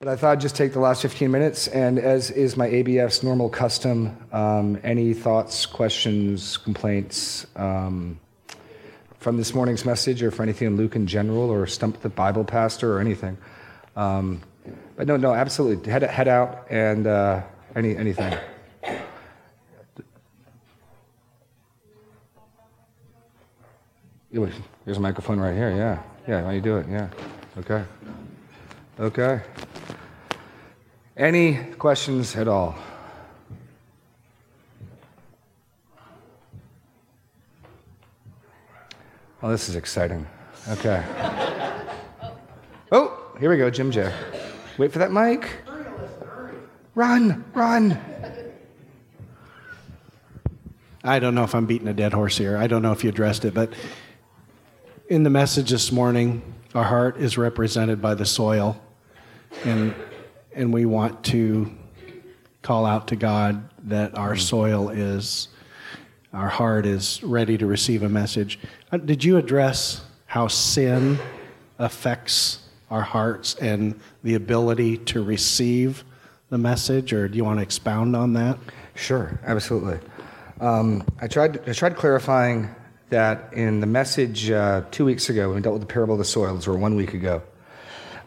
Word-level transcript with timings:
But 0.00 0.08
I 0.08 0.16
thought 0.16 0.32
I'd 0.32 0.40
just 0.40 0.56
take 0.56 0.72
the 0.72 0.80
last 0.80 1.02
15 1.02 1.30
minutes, 1.30 1.68
and 1.68 1.98
as 1.98 2.30
is 2.30 2.56
my 2.56 2.66
ABF's 2.68 3.22
normal 3.22 3.50
custom, 3.50 4.16
um, 4.32 4.80
any 4.82 5.12
thoughts, 5.12 5.66
questions, 5.66 6.56
complaints 6.56 7.46
um, 7.54 8.18
from 9.18 9.36
this 9.36 9.52
morning's 9.52 9.84
message, 9.84 10.22
or 10.22 10.30
for 10.30 10.42
anything 10.42 10.68
in 10.68 10.76
Luke 10.78 10.96
in 10.96 11.06
general, 11.06 11.50
or 11.50 11.66
Stump 11.66 12.00
the 12.00 12.08
Bible 12.08 12.44
Pastor, 12.44 12.96
or 12.96 13.00
anything. 13.00 13.36
Um, 13.94 14.40
but 14.96 15.06
no, 15.06 15.18
no, 15.18 15.34
absolutely. 15.34 15.92
Head, 15.92 16.00
head 16.00 16.28
out 16.28 16.64
and 16.70 17.06
uh, 17.06 17.42
any, 17.76 17.94
anything. 17.94 18.34
Here's 24.32 24.96
a 24.96 25.00
microphone 25.00 25.38
right 25.38 25.54
here. 25.54 25.76
Yeah. 25.76 26.02
Yeah. 26.26 26.42
Why 26.44 26.54
you 26.54 26.62
do 26.62 26.78
it? 26.78 26.86
Yeah. 26.88 27.10
Okay. 27.58 27.84
Okay. 28.98 29.42
Any 31.20 31.54
questions 31.78 32.34
at 32.34 32.48
all? 32.48 32.74
Oh, 39.42 39.50
this 39.50 39.68
is 39.68 39.76
exciting. 39.76 40.26
Okay. 40.66 41.04
Oh, 42.90 43.34
here 43.38 43.50
we 43.50 43.58
go, 43.58 43.68
Jim 43.68 43.90
J. 43.90 44.10
Wait 44.78 44.92
for 44.92 44.98
that 45.00 45.12
mic. 45.12 45.46
Run, 46.94 47.44
run. 47.52 48.00
I 51.04 51.18
don't 51.18 51.34
know 51.34 51.44
if 51.44 51.54
I'm 51.54 51.66
beating 51.66 51.88
a 51.88 51.92
dead 51.92 52.14
horse 52.14 52.38
here. 52.38 52.56
I 52.56 52.66
don't 52.66 52.80
know 52.80 52.92
if 52.92 53.04
you 53.04 53.10
addressed 53.10 53.44
it, 53.44 53.52
but 53.52 53.74
in 55.10 55.24
the 55.24 55.30
message 55.30 55.68
this 55.68 55.92
morning, 55.92 56.40
our 56.74 56.84
heart 56.84 57.18
is 57.18 57.36
represented 57.36 58.00
by 58.00 58.14
the 58.14 58.24
soil. 58.24 58.80
And, 59.66 59.94
and 60.54 60.72
we 60.72 60.84
want 60.84 61.24
to 61.26 61.70
call 62.62 62.84
out 62.86 63.08
to 63.08 63.16
God 63.16 63.68
that 63.84 64.16
our 64.16 64.36
soil 64.36 64.90
is, 64.90 65.48
our 66.32 66.48
heart 66.48 66.86
is 66.86 67.22
ready 67.22 67.56
to 67.58 67.66
receive 67.66 68.02
a 68.02 68.08
message. 68.08 68.58
Uh, 68.92 68.98
Did 68.98 69.24
you 69.24 69.36
address 69.36 70.02
how 70.26 70.48
sin 70.48 71.18
affects 71.78 72.60
our 72.90 73.02
hearts 73.02 73.54
and 73.56 73.98
the 74.22 74.34
ability 74.34 74.98
to 74.98 75.22
receive 75.22 76.04
the 76.50 76.58
message, 76.58 77.12
or 77.12 77.28
do 77.28 77.36
you 77.36 77.44
want 77.44 77.58
to 77.58 77.62
expound 77.62 78.16
on 78.16 78.32
that? 78.34 78.58
Sure, 78.94 79.40
absolutely. 79.44 79.98
Um, 80.60 81.04
I 81.20 81.28
tried. 81.28 81.66
I 81.68 81.72
tried 81.72 81.96
clarifying 81.96 82.68
that 83.08 83.54
in 83.54 83.80
the 83.80 83.86
message 83.86 84.50
uh, 84.50 84.82
two 84.90 85.04
weeks 85.04 85.30
ago 85.30 85.48
when 85.48 85.56
we 85.56 85.62
dealt 85.62 85.74
with 85.74 85.82
the 85.82 85.92
parable 85.92 86.14
of 86.14 86.18
the 86.18 86.24
soils, 86.24 86.68
or 86.68 86.76
one 86.76 86.96
week 86.96 87.14
ago. 87.14 87.42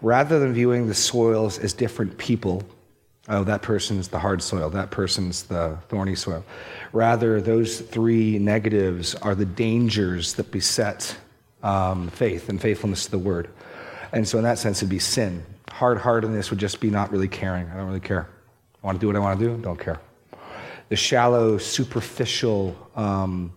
Rather 0.03 0.37
than 0.37 0.53
viewing 0.53 0.87
the 0.87 0.93
soils 0.93 1.57
as 1.57 1.71
different 1.71 2.17
people, 2.17 2.61
oh, 3.29 3.45
that 3.45 3.61
person's 3.61 4.09
the 4.09 4.19
hard 4.19 4.41
soil, 4.41 4.69
that 4.69 4.91
person's 4.91 5.43
the 5.43 5.77
thorny 5.87 6.13
soil. 6.13 6.43
Rather, 6.91 7.39
those 7.39 7.79
three 7.79 8.37
negatives 8.37 9.15
are 9.15 9.33
the 9.33 9.45
dangers 9.45 10.33
that 10.33 10.51
beset 10.51 11.15
um, 11.63 12.09
faith 12.09 12.49
and 12.49 12.61
faithfulness 12.61 13.05
to 13.05 13.11
the 13.11 13.17
word. 13.17 13.49
And 14.11 14.27
so, 14.27 14.37
in 14.37 14.43
that 14.43 14.59
sense, 14.59 14.79
it'd 14.79 14.89
be 14.89 14.99
sin. 14.99 15.41
Hard 15.69 15.99
heartedness 15.99 16.49
would 16.49 16.59
just 16.59 16.81
be 16.81 16.89
not 16.89 17.09
really 17.09 17.29
caring. 17.29 17.69
I 17.69 17.77
don't 17.77 17.87
really 17.87 18.01
care. 18.01 18.27
I 18.83 18.85
want 18.85 18.97
to 18.97 18.99
do 18.99 19.07
what 19.07 19.15
I 19.15 19.19
want 19.19 19.39
to 19.39 19.45
do, 19.45 19.57
don't 19.61 19.79
care. 19.79 20.01
The 20.89 20.97
shallow, 20.97 21.57
superficial 21.57 22.75
um, 22.97 23.53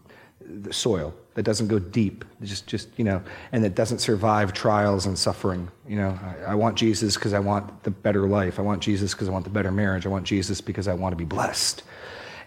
soil 0.70 1.12
that 1.36 1.42
doesn't 1.42 1.68
go 1.68 1.78
deep, 1.78 2.24
just, 2.42 2.66
just 2.66 2.88
you 2.96 3.04
know, 3.04 3.22
and 3.52 3.62
that 3.62 3.74
doesn't 3.74 3.98
survive 3.98 4.54
trials 4.54 5.04
and 5.04 5.18
suffering. 5.18 5.68
You 5.86 5.96
know, 5.96 6.18
I, 6.22 6.52
I 6.52 6.54
want 6.54 6.78
Jesus 6.78 7.14
because 7.14 7.34
I 7.34 7.40
want 7.40 7.82
the 7.82 7.90
better 7.90 8.26
life. 8.26 8.58
I 8.58 8.62
want 8.62 8.82
Jesus 8.82 9.12
because 9.12 9.28
I 9.28 9.32
want 9.32 9.44
the 9.44 9.50
better 9.50 9.70
marriage. 9.70 10.06
I 10.06 10.08
want 10.08 10.24
Jesus 10.24 10.62
because 10.62 10.88
I 10.88 10.94
want 10.94 11.12
to 11.12 11.16
be 11.16 11.26
blessed. 11.26 11.82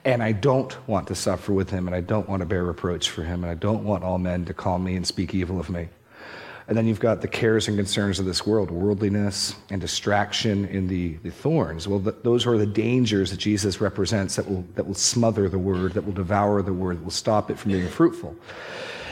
And 0.06 0.24
I 0.24 0.32
don't 0.32 0.76
want 0.88 1.08
to 1.10 1.16
suffer 1.16 1.54
with 1.54 1.70
him, 1.70 1.86
and 1.88 1.96
I 1.96 2.02
don't 2.02 2.28
want 2.28 2.40
to 2.40 2.48
bear 2.48 2.64
reproach 2.64 3.12
for 3.12 3.22
him, 3.22 3.44
and 3.44 3.52
I 3.52 3.56
don't 3.56 3.84
want 3.84 4.04
all 4.04 4.18
men 4.18 4.46
to 4.46 4.56
call 4.56 4.80
me 4.80 4.96
and 4.96 5.06
speak 5.06 5.36
evil 5.36 5.60
of 5.60 5.70
me. 5.70 5.90
And 6.70 6.78
then 6.78 6.86
you've 6.86 7.00
got 7.00 7.22
the 7.22 7.28
cares 7.28 7.68
and 7.68 7.76
concerns 7.76 8.20
of 8.20 8.28
this 8.28 8.46
world, 8.46 8.70
worldliness 8.70 9.56
and 9.72 9.82
distraction 9.82 10.66
in 10.66 10.88
the, 10.88 11.16
the 11.24 11.32
thorns. 11.32 11.88
Well, 11.88 12.00
th- 12.00 12.18
those 12.22 12.46
are 12.46 12.60
the 12.60 12.68
dangers 12.68 13.32
that 13.32 13.38
Jesus 13.38 13.82
represents 13.82 14.36
that 14.36 14.48
will, 14.48 14.64
that 14.76 14.86
will 14.86 14.94
smother 14.94 15.50
the 15.50 15.58
word, 15.58 15.94
that 15.94 16.06
will 16.06 16.14
devour 16.14 16.62
the 16.62 16.72
word, 16.72 17.00
that 17.00 17.04
will 17.04 17.10
stop 17.10 17.50
it 17.50 17.58
from 17.58 17.72
being 17.72 17.90
fruitful. 17.90 18.36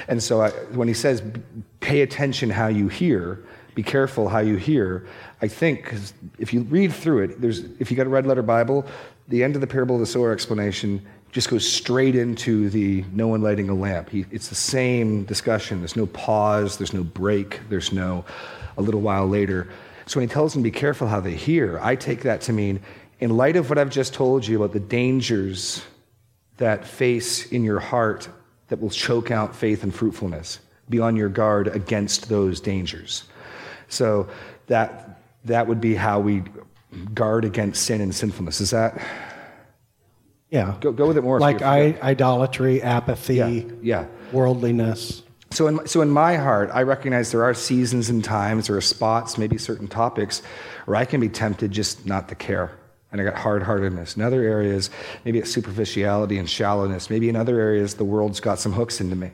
And 0.07 0.21
so 0.21 0.43
I, 0.43 0.51
when 0.51 0.87
he 0.87 0.93
says, 0.93 1.23
pay 1.79 2.01
attention 2.01 2.51
how 2.51 2.67
you 2.67 2.89
hear, 2.89 3.43
be 3.73 3.81
careful 3.81 4.29
how 4.29 4.39
you 4.39 4.57
hear, 4.57 5.07
I 5.41 5.47
think, 5.47 5.83
because 5.83 6.13
if 6.37 6.53
you 6.53 6.61
read 6.61 6.93
through 6.93 7.23
it, 7.23 7.41
there's, 7.41 7.61
if 7.79 7.89
you 7.89 7.97
got 7.97 8.05
a 8.05 8.09
red 8.09 8.27
letter 8.27 8.43
Bible, 8.43 8.85
the 9.29 9.43
end 9.43 9.55
of 9.55 9.61
the 9.61 9.67
parable 9.67 9.95
of 9.95 10.01
the 10.01 10.05
sower 10.05 10.31
explanation 10.31 11.03
just 11.31 11.49
goes 11.49 11.67
straight 11.67 12.15
into 12.15 12.69
the 12.69 13.03
no 13.11 13.27
one 13.27 13.41
lighting 13.41 13.69
a 13.69 13.73
lamp. 13.73 14.09
He, 14.09 14.25
it's 14.31 14.47
the 14.47 14.55
same 14.55 15.23
discussion. 15.25 15.79
There's 15.79 15.95
no 15.95 16.07
pause, 16.07 16.77
there's 16.77 16.93
no 16.93 17.03
break, 17.03 17.61
there's 17.69 17.91
no 17.91 18.25
a 18.77 18.81
little 18.81 19.01
while 19.01 19.27
later. 19.27 19.67
So 20.05 20.19
when 20.19 20.27
he 20.27 20.33
tells 20.33 20.53
them 20.53 20.63
be 20.63 20.71
careful 20.71 21.07
how 21.07 21.19
they 21.19 21.35
hear, 21.35 21.79
I 21.81 21.95
take 21.95 22.21
that 22.21 22.41
to 22.41 22.53
mean, 22.53 22.79
in 23.19 23.35
light 23.35 23.55
of 23.55 23.69
what 23.69 23.77
I've 23.77 23.89
just 23.89 24.13
told 24.13 24.47
you 24.47 24.57
about 24.63 24.73
the 24.73 24.79
dangers 24.79 25.83
that 26.57 26.85
face 26.85 27.51
in 27.51 27.63
your 27.63 27.79
heart 27.79 28.29
that 28.69 28.79
will 28.79 28.89
choke 28.89 29.31
out 29.31 29.55
faith 29.55 29.83
and 29.83 29.93
fruitfulness, 29.93 30.59
be 30.89 30.99
on 30.99 31.15
your 31.15 31.29
guard 31.29 31.67
against 31.67 32.29
those 32.29 32.61
dangers. 32.61 33.23
So 33.89 34.27
that, 34.67 35.21
that 35.45 35.67
would 35.67 35.81
be 35.81 35.95
how 35.95 36.19
we 36.19 36.43
guard 37.13 37.45
against 37.45 37.83
sin 37.83 38.01
and 38.01 38.13
sinfulness. 38.13 38.61
Is 38.61 38.71
that? 38.71 39.01
Yeah. 40.49 40.75
Go, 40.79 40.91
go 40.91 41.07
with 41.07 41.17
it 41.17 41.23
more. 41.23 41.39
Like 41.39 41.61
I, 41.61 41.97
idolatry, 42.01 42.81
apathy, 42.81 43.35
Yeah, 43.35 43.61
yeah. 43.81 44.05
worldliness. 44.31 45.23
So 45.51 45.67
in, 45.67 45.87
so 45.87 46.01
in 46.01 46.09
my 46.09 46.35
heart, 46.35 46.69
I 46.73 46.83
recognize 46.83 47.31
there 47.31 47.43
are 47.43 47.53
seasons 47.53 48.09
and 48.09 48.23
times, 48.23 48.67
there 48.67 48.75
are 48.75 48.81
spots, 48.81 49.37
maybe 49.37 49.57
certain 49.57 49.87
topics, 49.87 50.41
where 50.85 50.95
I 50.95 51.05
can 51.05 51.21
be 51.21 51.29
tempted 51.29 51.71
just 51.71 52.05
not 52.05 52.27
to 52.29 52.35
care. 52.35 52.71
And 53.11 53.21
I 53.21 53.23
got 53.23 53.35
hard 53.37 53.63
heartedness. 53.63 54.17
In 54.17 54.21
other 54.21 54.41
areas, 54.43 54.89
maybe 55.23 55.39
it's 55.39 55.49
superficiality 55.49 56.37
and 56.37 56.49
shallowness. 56.49 57.09
Maybe 57.09 57.29
in 57.29 57.37
other 57.37 57.59
areas, 57.59 57.93
the 57.95 58.03
world's 58.03 58.41
got 58.41 58.59
some 58.59 58.73
hooks 58.73 58.99
into 58.99 59.15
me. 59.15 59.31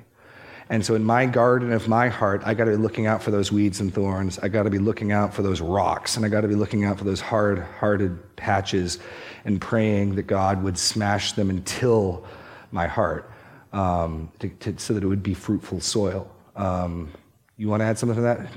And 0.73 0.83
so 0.83 0.95
in 0.95 1.03
my 1.03 1.27
garden 1.27 1.71
of 1.71 1.87
my 1.87 2.09
heart, 2.09 2.41
I 2.45 2.55
got 2.55 2.65
to 2.65 2.71
be 2.71 2.77
looking 2.77 3.05
out 3.05 3.21
for 3.21 3.29
those 3.29 3.51
weeds 3.51 3.79
and 3.79 3.93
thorns. 3.93 4.39
I 4.39 4.47
got 4.47 4.63
to 4.63 4.71
be 4.71 4.79
looking 4.79 5.11
out 5.11 5.31
for 5.31 5.43
those 5.43 5.61
rocks. 5.61 6.17
And 6.17 6.25
I 6.25 6.29
got 6.29 6.41
to 6.41 6.47
be 6.47 6.55
looking 6.55 6.83
out 6.83 6.97
for 6.97 7.03
those 7.03 7.21
hard 7.21 7.59
hearted 7.59 8.35
patches 8.37 8.97
and 9.45 9.61
praying 9.61 10.15
that 10.15 10.23
God 10.23 10.63
would 10.63 10.75
smash 10.75 11.33
them 11.33 11.51
until 11.51 12.25
my 12.71 12.87
heart 12.87 13.29
um, 13.71 14.31
to, 14.39 14.49
to, 14.49 14.79
so 14.79 14.95
that 14.95 15.03
it 15.03 15.05
would 15.05 15.21
be 15.21 15.35
fruitful 15.35 15.79
soil. 15.79 16.27
Um, 16.55 17.11
you 17.55 17.69
want 17.69 17.81
to 17.81 17.85
add 17.85 17.99
something 17.99 18.15
to 18.15 18.21
that? 18.23 18.47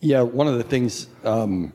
Yeah, 0.00 0.22
one 0.22 0.48
of 0.48 0.58
the 0.58 0.64
things 0.64 1.06
um, 1.22 1.72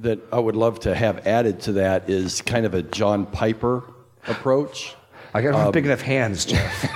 that 0.00 0.18
I 0.32 0.40
would 0.40 0.56
love 0.56 0.80
to 0.80 0.96
have 0.96 1.28
added 1.28 1.60
to 1.60 1.74
that 1.74 2.10
is 2.10 2.42
kind 2.42 2.66
of 2.66 2.74
a 2.74 2.82
John 2.82 3.24
Piper 3.24 3.84
approach. 4.26 4.96
I 5.34 5.42
got 5.42 5.54
have 5.54 5.72
big 5.72 5.84
enough 5.84 6.00
hands, 6.00 6.44
Jeff. 6.44 6.88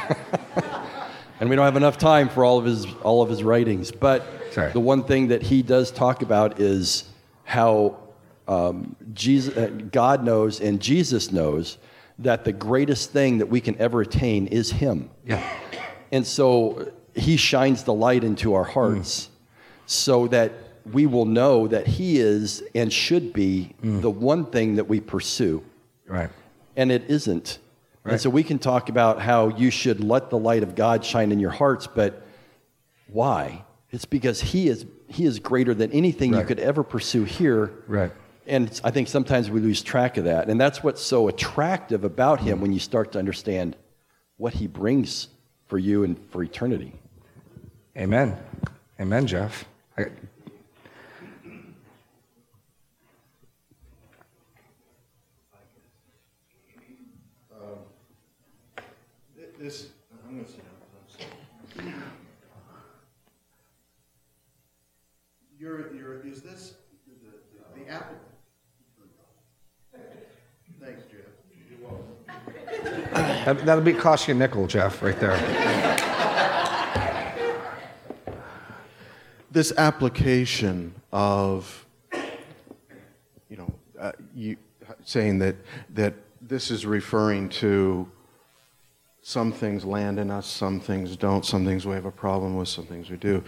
and 1.40 1.50
we 1.50 1.56
don't 1.56 1.64
have 1.64 1.76
enough 1.76 1.98
time 1.98 2.28
for 2.28 2.44
all 2.44 2.58
of 2.58 2.64
his 2.64 2.86
all 3.02 3.20
of 3.22 3.28
his 3.28 3.42
writings. 3.42 3.90
But 3.90 4.24
Sorry. 4.52 4.72
the 4.72 4.80
one 4.80 5.02
thing 5.02 5.28
that 5.28 5.42
he 5.42 5.62
does 5.62 5.90
talk 5.90 6.22
about 6.22 6.60
is 6.60 7.04
how 7.44 7.96
um, 8.46 8.96
Jesus, 9.12 9.56
uh, 9.56 9.66
God 9.90 10.24
knows 10.24 10.60
and 10.60 10.80
Jesus 10.80 11.32
knows 11.32 11.78
that 12.20 12.44
the 12.44 12.52
greatest 12.52 13.10
thing 13.12 13.38
that 13.38 13.46
we 13.46 13.60
can 13.60 13.76
ever 13.78 14.00
attain 14.00 14.46
is 14.48 14.70
Him. 14.72 15.10
yeah. 15.24 15.42
And 16.10 16.26
so 16.26 16.90
He 17.14 17.36
shines 17.36 17.84
the 17.84 17.92
light 17.92 18.24
into 18.24 18.54
our 18.54 18.64
hearts 18.64 19.28
so 19.86 20.26
that 20.28 20.52
we 20.92 21.06
will 21.06 21.26
know 21.26 21.68
that 21.68 21.86
He 21.86 22.18
is 22.18 22.62
and 22.74 22.92
should 22.92 23.32
be 23.32 23.74
the 23.82 24.10
one 24.10 24.46
thing 24.46 24.76
that 24.76 24.88
we 24.88 25.00
pursue 25.00 25.62
Right. 26.06 26.30
and 26.76 26.90
it 26.90 27.04
isn't. 27.08 27.58
Right. 28.08 28.14
And 28.14 28.20
so 28.20 28.30
we 28.30 28.42
can 28.42 28.58
talk 28.58 28.88
about 28.88 29.20
how 29.20 29.48
you 29.48 29.70
should 29.70 30.02
let 30.02 30.30
the 30.30 30.38
light 30.38 30.62
of 30.62 30.74
God 30.74 31.04
shine 31.04 31.30
in 31.30 31.38
your 31.38 31.50
hearts, 31.50 31.86
but 31.86 32.26
why? 33.06 33.64
It's 33.90 34.06
because 34.06 34.40
He 34.40 34.68
is 34.68 34.86
He 35.08 35.24
is 35.24 35.38
greater 35.38 35.74
than 35.74 35.92
anything 35.92 36.34
you 36.34 36.42
could 36.44 36.58
ever 36.58 36.82
pursue 36.82 37.24
here. 37.24 37.72
Right. 37.86 38.12
And 38.46 38.80
I 38.82 38.90
think 38.90 39.08
sometimes 39.08 39.50
we 39.50 39.60
lose 39.60 39.82
track 39.82 40.16
of 40.16 40.24
that. 40.24 40.48
And 40.48 40.58
that's 40.58 40.82
what's 40.82 41.02
so 41.02 41.28
attractive 41.28 42.02
about 42.02 42.40
Him 42.40 42.60
when 42.62 42.72
you 42.72 42.80
start 42.80 43.12
to 43.12 43.18
understand 43.18 43.76
what 44.38 44.54
He 44.54 44.66
brings 44.66 45.28
for 45.66 45.78
you 45.78 46.04
and 46.04 46.18
for 46.30 46.42
eternity. 46.42 46.94
Amen. 47.96 48.38
Amen, 48.98 49.26
Jeff. 49.26 49.66
I, 49.98 50.06
This, 59.58 59.88
I'm 60.24 60.34
going 60.34 60.44
to 60.44 60.50
sit 60.52 60.62
down. 61.78 62.02
Your, 65.58 65.92
your, 65.92 66.20
is 66.24 66.42
this 66.42 66.74
this, 67.04 67.18
the, 67.74 67.80
the 67.80 67.90
apple. 67.90 68.14
Thanks, 70.80 71.02
Jeff. 71.10 71.26
That, 73.44 73.66
that'll 73.66 73.82
be 73.82 73.94
cost 73.94 74.28
you 74.28 74.34
a 74.34 74.36
nickel, 74.36 74.68
Jeff, 74.68 75.02
right 75.02 75.18
there. 75.18 75.36
This 79.50 79.72
application 79.76 80.94
of, 81.12 81.84
you 82.12 83.56
know, 83.56 83.74
uh, 83.98 84.12
you 84.36 84.56
saying 85.04 85.40
that 85.40 85.56
that 85.94 86.14
this 86.40 86.70
is 86.70 86.86
referring 86.86 87.48
to 87.48 88.08
some 89.28 89.52
things 89.52 89.84
land 89.84 90.18
in 90.18 90.30
us, 90.30 90.46
some 90.46 90.80
things 90.80 91.14
don't, 91.14 91.44
some 91.44 91.62
things 91.62 91.84
we 91.86 91.92
have 91.92 92.06
a 92.06 92.10
problem 92.10 92.56
with, 92.56 92.66
some 92.66 92.86
things 92.86 93.10
we 93.10 93.16
do. 93.18 93.44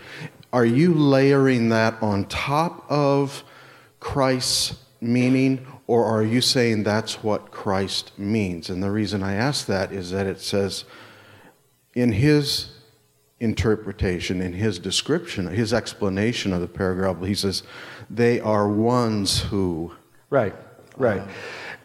Are 0.53 0.67
you 0.67 0.93
layering 0.93 1.71
that 1.71 1.95
on 2.03 2.27
top 2.27 2.85
of 2.91 3.43
Christ's 3.99 4.79
meaning, 5.01 5.67
or 5.87 6.05
are 6.05 6.23
you 6.23 6.43
saying 6.43 6.83
that's 6.83 7.23
what 7.23 7.51
Christ 7.51 8.13
means? 8.19 8.69
And 8.69 8.83
the 8.83 8.91
reason 8.91 9.23
I 9.23 9.37
ask 9.37 9.65
that 9.69 9.91
is 9.91 10.11
that 10.11 10.27
it 10.27 10.43
says, 10.43 10.85
in 11.95 12.13
his 12.13 12.73
interpretation, 13.39 14.43
in 14.43 14.53
his 14.53 14.79
description, 14.79 15.47
his 15.47 15.73
explanation 15.73 16.53
of 16.53 16.61
the 16.61 16.69
paragraph, 16.69 17.25
he 17.25 17.35
says, 17.35 17.63
they 18.11 18.39
are 18.39 18.69
ones 18.69 19.41
who. 19.45 19.93
Right, 20.29 20.55
right. 20.99 21.23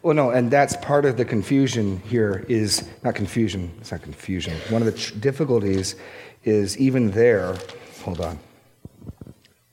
Well, 0.05 0.13
no, 0.13 0.29
and 0.29 0.51
that's 0.51 0.75
part 0.75 1.05
of 1.05 1.17
the 1.17 1.25
confusion 1.25 1.99
here 2.07 2.45
is 2.47 2.87
not 3.03 3.15
confusion, 3.15 3.71
it's 3.81 3.91
not 3.91 4.03
confusion. 4.03 4.55
One 4.69 4.83
of 4.83 4.85
the 4.85 4.91
tr- 4.91 5.15
difficulties 5.15 5.95
is 6.43 6.77
even 6.77 7.09
there, 7.09 7.57
hold 8.03 8.21
on. 8.21 8.37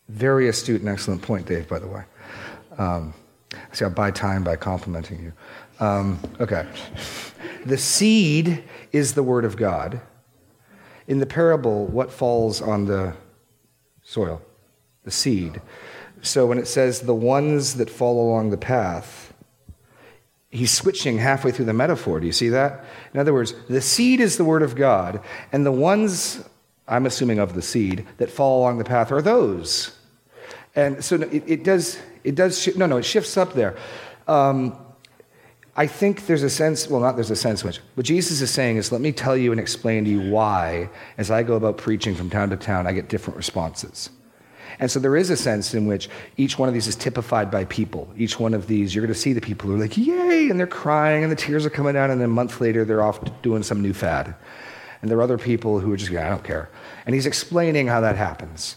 Very 0.08 0.49
astute 0.49 0.81
and 0.81 0.88
excellent 0.88 1.20
point, 1.20 1.44
Dave, 1.44 1.69
by 1.69 1.79
the 1.79 1.87
way. 1.87 2.05
Um, 2.79 3.12
see, 3.73 3.84
I'll 3.84 3.90
buy 3.90 4.11
time 4.11 4.43
by 4.43 4.56
complimenting 4.56 5.23
you. 5.23 5.32
Um, 5.81 6.19
okay. 6.40 6.67
The 7.67 7.76
seed 7.76 8.64
is 8.90 9.12
the 9.12 9.23
word 9.23 9.44
of 9.44 9.56
God. 9.56 10.00
In 11.08 11.19
the 11.19 11.26
parable, 11.26 11.87
what 11.87 12.11
falls 12.11 12.62
on 12.62 12.87
the 12.87 13.14
soil? 14.02 14.40
The 15.05 15.11
seed. 15.11 15.61
So 16.23 16.46
when 16.46 16.56
it 16.56 16.67
says 16.67 17.02
the 17.02 17.14
ones 17.14 17.75
that 17.75 17.90
fall 17.90 18.26
along 18.26 18.50
the 18.50 18.56
path, 18.56 19.31
he's 20.52 20.70
switching 20.70 21.19
halfway 21.19 21.50
through 21.50 21.64
the 21.64 21.72
metaphor. 21.72 22.20
Do 22.20 22.26
you 22.26 22.32
see 22.32 22.50
that? 22.50 22.84
In 23.12 23.19
other 23.19 23.32
words, 23.32 23.54
the 23.69 23.81
seed 23.81 24.20
is 24.20 24.37
the 24.37 24.44
word 24.44 24.62
of 24.62 24.76
God, 24.76 25.20
and 25.50 25.66
the 25.66 25.72
ones, 25.72 26.44
I'm 26.87 27.06
assuming 27.06 27.38
of 27.38 27.54
the 27.54 27.62
seed, 27.62 28.06
that 28.19 28.31
fall 28.31 28.60
along 28.60 28.78
the 28.78 28.84
path 28.84 29.10
are 29.10 29.22
those. 29.22 29.96
And 30.76 31.02
so 31.02 31.16
it, 31.16 31.43
it 31.46 31.64
does, 31.64 31.99
it 32.22 32.34
does, 32.34 32.76
no, 32.76 32.87
no, 32.87 32.99
it 32.99 33.04
shifts 33.04 33.37
up 33.37 33.54
there. 33.54 33.76
Um, 34.28 34.78
I 35.75 35.87
think 35.87 36.26
there's 36.26 36.43
a 36.43 36.50
sense, 36.50 36.87
well, 36.87 37.00
not 37.00 37.14
there's 37.16 37.31
a 37.31 37.37
sense 37.37 37.64
which, 37.64 37.78
what 37.94 38.04
Jesus 38.04 38.43
is 38.43 38.50
saying 38.50 38.76
is, 38.76 38.93
let 38.93 39.00
me 39.00 39.10
tell 39.10 39.37
you 39.37 39.52
and 39.52 39.60
explain 39.60 40.04
to 40.04 40.10
you 40.10 40.31
why, 40.31 40.90
as 41.16 41.31
I 41.31 41.43
go 41.43 41.54
about 41.54 41.78
preaching 41.78 42.14
from 42.14 42.28
town 42.28 42.50
to 42.50 42.58
town, 42.58 42.87
I 42.87 42.93
get 42.93 43.08
different 43.08 43.38
responses. 43.38 44.10
And 44.78 44.90
so 44.90 44.98
there 44.98 45.16
is 45.16 45.30
a 45.30 45.36
sense 45.36 45.74
in 45.74 45.86
which 45.86 46.08
each 46.36 46.58
one 46.58 46.69
of 46.69 46.74
these 46.74 46.86
is 46.86 46.96
typified 46.96 47.50
by 47.50 47.64
people. 47.66 48.12
Each 48.16 48.38
one 48.38 48.54
of 48.54 48.66
these, 48.66 48.94
you're 48.94 49.04
going 49.04 49.14
to 49.14 49.19
see 49.19 49.32
the 49.32 49.40
people 49.40 49.69
who 49.69 49.76
are 49.76 49.78
like, 49.78 49.96
yay, 49.96 50.48
and 50.48 50.58
they're 50.58 50.66
crying, 50.66 51.22
and 51.22 51.30
the 51.30 51.36
tears 51.36 51.66
are 51.66 51.70
coming 51.70 51.94
down, 51.94 52.10
and 52.10 52.20
then 52.20 52.30
a 52.30 52.32
month 52.32 52.60
later, 52.60 52.84
they're 52.84 53.02
off 53.02 53.20
doing 53.42 53.62
some 53.62 53.80
new 53.80 53.92
fad. 53.92 54.34
And 55.00 55.10
there 55.10 55.19
are 55.19 55.22
other 55.22 55.38
people 55.38 55.80
who 55.80 55.92
are 55.92 55.96
just, 55.96 56.10
yeah, 56.10 56.26
I 56.26 56.30
don't 56.30 56.44
care. 56.44 56.70
And 57.06 57.14
he's 57.14 57.26
explaining 57.26 57.88
how 57.88 58.00
that 58.00 58.16
happens. 58.16 58.76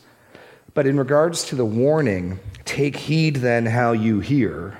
But 0.74 0.88
in 0.88 0.98
regards 0.98 1.46
to 1.46 1.56
the 1.56 1.66
warning, 1.66 2.40
take 2.66 2.98
heed 2.98 3.38
then 3.38 3.66
how 3.66 3.94
you 3.94 4.20
hear. 4.20 4.78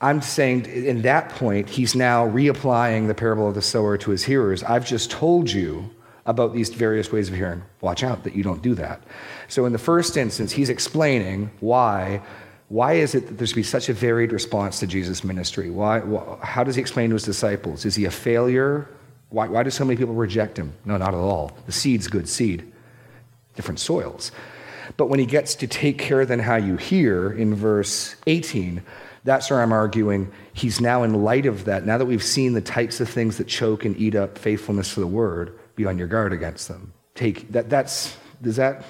I'm 0.00 0.22
saying 0.22 0.66
in 0.66 1.02
that 1.02 1.30
point, 1.30 1.68
he's 1.68 1.94
now 1.94 2.26
reapplying 2.26 3.06
the 3.06 3.14
parable 3.14 3.48
of 3.48 3.54
the 3.54 3.62
sower 3.62 3.96
to 3.98 4.10
his 4.10 4.24
hearers. 4.24 4.62
I've 4.62 4.86
just 4.86 5.10
told 5.10 5.50
you 5.50 5.90
about 6.26 6.54
these 6.54 6.70
various 6.70 7.12
ways 7.12 7.28
of 7.28 7.34
hearing. 7.34 7.62
Watch 7.80 8.02
out 8.02 8.24
that 8.24 8.34
you 8.34 8.42
don't 8.42 8.62
do 8.62 8.74
that. 8.76 9.02
So 9.48 9.66
in 9.66 9.72
the 9.72 9.78
first 9.78 10.16
instance, 10.16 10.52
he's 10.52 10.70
explaining 10.70 11.50
why. 11.60 12.22
Why 12.68 12.94
is 12.94 13.14
it 13.14 13.26
that 13.26 13.38
there's 13.38 13.52
be 13.52 13.62
such 13.62 13.88
a 13.90 13.92
varied 13.92 14.32
response 14.32 14.80
to 14.80 14.86
Jesus' 14.86 15.22
ministry? 15.22 15.70
Why, 15.70 16.00
wh- 16.00 16.40
how 16.42 16.64
does 16.64 16.76
he 16.76 16.80
explain 16.80 17.10
to 17.10 17.14
his 17.14 17.22
disciples? 17.22 17.84
Is 17.84 17.94
he 17.94 18.06
a 18.06 18.10
failure? 18.10 18.88
Why, 19.28 19.48
why 19.48 19.62
do 19.62 19.70
so 19.70 19.84
many 19.84 19.98
people 19.98 20.14
reject 20.14 20.58
him? 20.58 20.72
No, 20.84 20.96
not 20.96 21.08
at 21.08 21.14
all. 21.14 21.52
The 21.66 21.72
seed's 21.72 22.08
good 22.08 22.26
seed, 22.26 22.72
different 23.54 23.80
soils. 23.80 24.32
But 24.96 25.08
when 25.08 25.18
he 25.18 25.26
gets 25.26 25.54
to 25.56 25.66
take 25.66 25.98
care 25.98 26.24
then 26.24 26.38
how 26.38 26.56
you 26.56 26.76
hear 26.76 27.32
in 27.32 27.54
verse 27.54 28.16
18, 28.26 28.82
that's 29.24 29.50
where 29.50 29.62
I'm 29.62 29.72
arguing 29.72 30.30
he's 30.52 30.80
now 30.80 31.02
in 31.02 31.22
light 31.22 31.46
of 31.46 31.64
that, 31.64 31.84
now 31.86 31.98
that 31.98 32.06
we've 32.06 32.22
seen 32.22 32.52
the 32.52 32.60
types 32.60 33.00
of 33.00 33.08
things 33.08 33.38
that 33.38 33.46
choke 33.46 33.84
and 33.84 33.96
eat 33.96 34.14
up 34.14 34.38
faithfulness 34.38 34.94
to 34.94 35.00
the 35.00 35.06
word, 35.06 35.58
be 35.76 35.86
on 35.86 35.98
your 35.98 36.06
guard 36.06 36.32
against 36.32 36.68
them. 36.68 36.92
Take 37.14 37.50
that 37.52 37.70
that's 37.70 38.16
does 38.42 38.56
that 38.56 38.84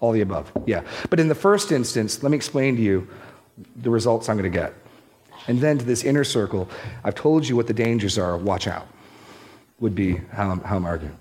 all 0.00 0.12
the 0.12 0.20
above. 0.20 0.52
Yeah. 0.66 0.82
But 1.10 1.20
in 1.20 1.28
the 1.28 1.34
first 1.34 1.72
instance, 1.72 2.22
let 2.22 2.30
me 2.30 2.36
explain 2.36 2.76
to 2.76 2.82
you 2.82 3.08
the 3.76 3.90
results 3.90 4.28
I'm 4.28 4.36
going 4.36 4.50
to 4.50 4.58
get. 4.58 4.74
And 5.46 5.60
then 5.60 5.78
to 5.78 5.84
this 5.84 6.04
inner 6.04 6.24
circle, 6.24 6.68
I've 7.04 7.14
told 7.14 7.46
you 7.46 7.56
what 7.56 7.66
the 7.66 7.74
dangers 7.74 8.18
are. 8.18 8.36
Watch 8.36 8.66
out, 8.66 8.86
would 9.80 9.94
be 9.94 10.16
how 10.32 10.50
I'm, 10.50 10.60
how 10.60 10.76
I'm 10.76 10.84
arguing. 10.84 11.16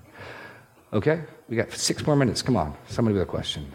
Okay? 0.93 1.21
We 1.47 1.55
got 1.55 1.71
six 1.71 2.05
more 2.05 2.15
minutes. 2.15 2.41
Come 2.41 2.57
on. 2.57 2.75
Somebody 2.87 3.13
with 3.13 3.23
a 3.23 3.25
question. 3.25 3.71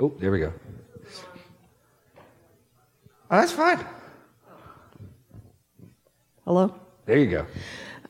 Oh, 0.00 0.12
there 0.18 0.32
we 0.32 0.40
go. 0.40 0.52
Oh, 3.30 3.36
that's 3.36 3.52
fine. 3.52 3.84
Hello? 6.52 6.74
There 7.06 7.16
you 7.16 7.30
go. 7.30 7.46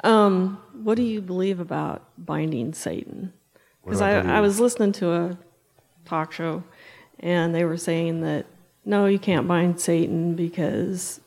Um, 0.03 0.61
what 0.83 0.97
do 0.97 1.05
you 1.05 1.21
believe 1.21 1.61
about 1.61 2.03
binding 2.19 2.75
Satan? 2.75 3.33
Because 3.85 4.01
I 4.01 4.19
I, 4.19 4.39
I 4.39 4.41
was 4.41 4.59
listening 4.59 4.91
to 4.95 5.13
a 5.13 5.39
talk 6.05 6.33
show 6.33 6.65
and 7.21 7.55
they 7.55 7.65
were 7.65 7.77
saying 7.77 8.23
that 8.23 8.47
no, 8.85 9.07
you 9.07 9.21
can't 9.21 9.47
bind 9.47 9.81
Satan 9.81 10.35
because 10.35 11.21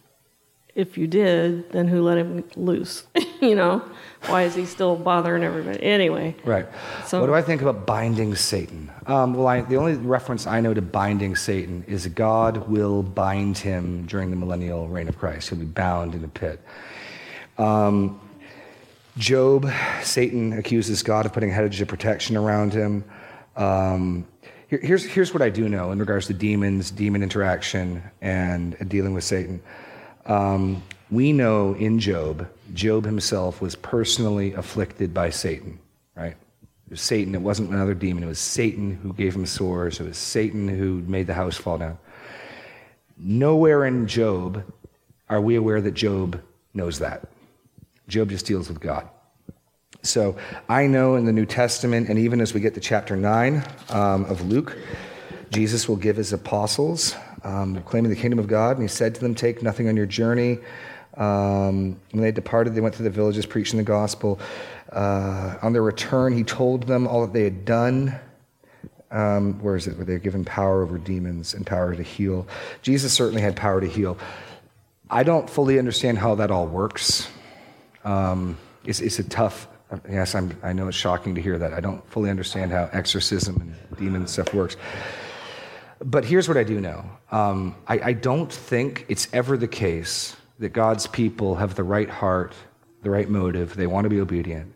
if 0.75 0.97
you 0.97 1.07
did, 1.07 1.71
then 1.71 1.87
who 1.87 2.01
let 2.01 2.17
him 2.17 2.43
loose? 2.57 3.05
you 3.41 3.55
know, 3.55 3.81
why 4.25 4.43
is 4.43 4.53
he 4.55 4.65
still 4.65 4.97
bothering 4.97 5.41
everybody? 5.41 5.81
Anyway, 5.81 6.35
Right. 6.43 6.67
So- 7.05 7.21
what 7.21 7.27
do 7.27 7.33
I 7.33 7.41
think 7.41 7.61
about 7.61 7.85
binding 7.85 8.35
Satan? 8.35 8.91
Um, 9.07 9.35
well, 9.35 9.47
I, 9.47 9.61
the 9.61 9.77
only 9.77 9.93
reference 9.93 10.45
I 10.45 10.59
know 10.59 10.73
to 10.73 10.81
binding 10.81 11.37
Satan 11.37 11.85
is 11.87 12.07
God 12.07 12.67
will 12.67 13.03
bind 13.03 13.57
him 13.57 14.05
during 14.05 14.31
the 14.31 14.35
millennial 14.35 14.89
reign 14.89 15.07
of 15.07 15.17
Christ. 15.17 15.47
He'll 15.47 15.59
be 15.59 15.65
bound 15.65 16.13
in 16.13 16.25
a 16.25 16.27
pit. 16.27 16.59
Um, 17.57 18.19
Job, 19.17 19.69
Satan 20.03 20.53
accuses 20.53 21.01
God 21.01 21.25
of 21.25 21.33
putting 21.33 21.49
a 21.49 21.53
hedge 21.53 21.79
of 21.79 21.87
protection 21.87 22.35
around 22.35 22.73
him. 22.73 23.05
Um, 23.55 24.27
here- 24.67 24.81
here's, 24.81 25.05
here's 25.05 25.33
what 25.33 25.41
I 25.41 25.49
do 25.49 25.69
know 25.69 25.91
in 25.91 25.99
regards 25.99 26.27
to 26.27 26.33
demons, 26.33 26.91
demon 26.91 27.23
interaction, 27.23 28.03
and 28.21 28.75
dealing 28.89 29.13
with 29.13 29.23
Satan. 29.23 29.61
Um, 30.25 30.83
we 31.11 31.31
know 31.31 31.73
in 31.75 31.99
Job, 31.99 32.47
Job 32.73 33.05
himself 33.05 33.61
was 33.61 33.75
personally 33.75 34.53
afflicted 34.53 35.13
by 35.13 35.29
Satan, 35.29 35.79
right? 36.15 36.35
It 36.87 36.91
was 36.91 37.01
Satan, 37.01 37.35
it 37.35 37.41
wasn't 37.41 37.69
another 37.69 37.93
demon, 37.93 38.23
it 38.23 38.27
was 38.27 38.39
Satan 38.39 38.99
who 39.01 39.13
gave 39.13 39.35
him 39.35 39.45
sores, 39.45 39.99
it 39.99 40.07
was 40.07 40.17
Satan 40.17 40.67
who 40.67 41.03
made 41.07 41.27
the 41.27 41.33
house 41.33 41.55
fall 41.55 41.77
down. 41.77 41.97
Nowhere 43.17 43.85
in 43.85 44.07
Job 44.07 44.63
are 45.29 45.39
we 45.39 45.55
aware 45.55 45.79
that 45.79 45.93
Job 45.93 46.41
knows 46.73 46.99
that. 46.99 47.29
Job 48.07 48.29
just 48.29 48.45
deals 48.45 48.67
with 48.67 48.79
God. 48.79 49.09
So 50.01 50.37
I 50.69 50.85
know 50.87 51.15
in 51.15 51.25
the 51.25 51.33
New 51.33 51.45
Testament, 51.45 52.09
and 52.09 52.19
even 52.19 52.39
as 52.39 52.53
we 52.53 52.59
get 52.59 52.75
to 52.75 52.79
chapter 52.79 53.15
9 53.15 53.63
um, 53.89 54.25
of 54.25 54.41
Luke, 54.47 54.77
Jesus 55.51 55.89
will 55.89 55.95
give 55.95 56.15
his 56.17 56.31
apostles, 56.31 57.15
um, 57.43 57.81
claiming 57.83 58.11
the 58.11 58.15
kingdom 58.15 58.37
of 58.37 58.47
God, 58.47 58.77
and 58.77 58.83
he 58.83 58.87
said 58.87 59.15
to 59.15 59.21
them, 59.21 59.33
Take 59.33 59.63
nothing 59.63 59.87
on 59.87 59.95
your 59.95 60.05
journey. 60.05 60.59
Um, 61.17 61.99
when 62.11 62.21
they 62.21 62.31
departed, 62.31 62.75
they 62.75 62.81
went 62.81 62.93
through 62.93 63.05
the 63.05 63.09
villages 63.09 63.45
preaching 63.45 63.77
the 63.77 63.83
gospel. 63.83 64.39
Uh, 64.91 65.55
on 65.61 65.73
their 65.73 65.81
return, 65.81 66.33
he 66.33 66.43
told 66.43 66.83
them 66.83 67.07
all 67.07 67.21
that 67.21 67.33
they 67.33 67.43
had 67.43 67.65
done. 67.65 68.19
Um, 69.11 69.61
where 69.61 69.75
is 69.75 69.87
it? 69.87 69.95
Where 69.95 70.05
they 70.05 70.13
were 70.13 70.19
given 70.19 70.43
power 70.43 70.83
over 70.83 70.97
demons 70.97 71.53
and 71.53 71.65
power 71.65 71.95
to 71.95 72.03
heal. 72.03 72.47
Jesus 72.81 73.13
certainly 73.13 73.41
had 73.41 73.55
power 73.55 73.79
to 73.79 73.87
heal. 73.87 74.17
I 75.09 75.23
don't 75.23 75.49
fully 75.49 75.79
understand 75.79 76.17
how 76.17 76.35
that 76.35 76.51
all 76.51 76.67
works. 76.67 77.29
Um, 78.05 78.57
it's, 78.85 79.19
a 79.19 79.23
tough, 79.23 79.67
yes, 80.09 80.35
I'm, 80.35 80.57
I 80.63 80.73
know 80.73 80.87
it's 80.87 80.97
shocking 80.97 81.35
to 81.35 81.41
hear 81.41 81.57
that. 81.57 81.73
I 81.73 81.81
don't 81.81 82.07
fully 82.09 82.29
understand 82.29 82.71
how 82.71 82.89
exorcism 82.93 83.57
and 83.61 83.97
demon 83.99 84.27
stuff 84.27 84.53
works. 84.53 84.77
But 85.99 86.25
here's 86.25 86.47
what 86.47 86.57
I 86.57 86.63
do 86.63 86.79
know 86.81 87.03
um, 87.31 87.75
I, 87.87 87.99
I 87.99 88.13
don't 88.13 88.51
think 88.51 89.05
it's 89.09 89.27
ever 89.33 89.57
the 89.57 89.67
case 89.67 90.35
that 90.59 90.69
God's 90.69 91.07
people 91.07 91.55
have 91.55 91.75
the 91.75 91.83
right 91.83 92.09
heart, 92.09 92.53
the 93.03 93.09
right 93.09 93.29
motive, 93.29 93.75
they 93.75 93.87
want 93.87 94.05
to 94.05 94.09
be 94.09 94.19
obedient. 94.21 94.73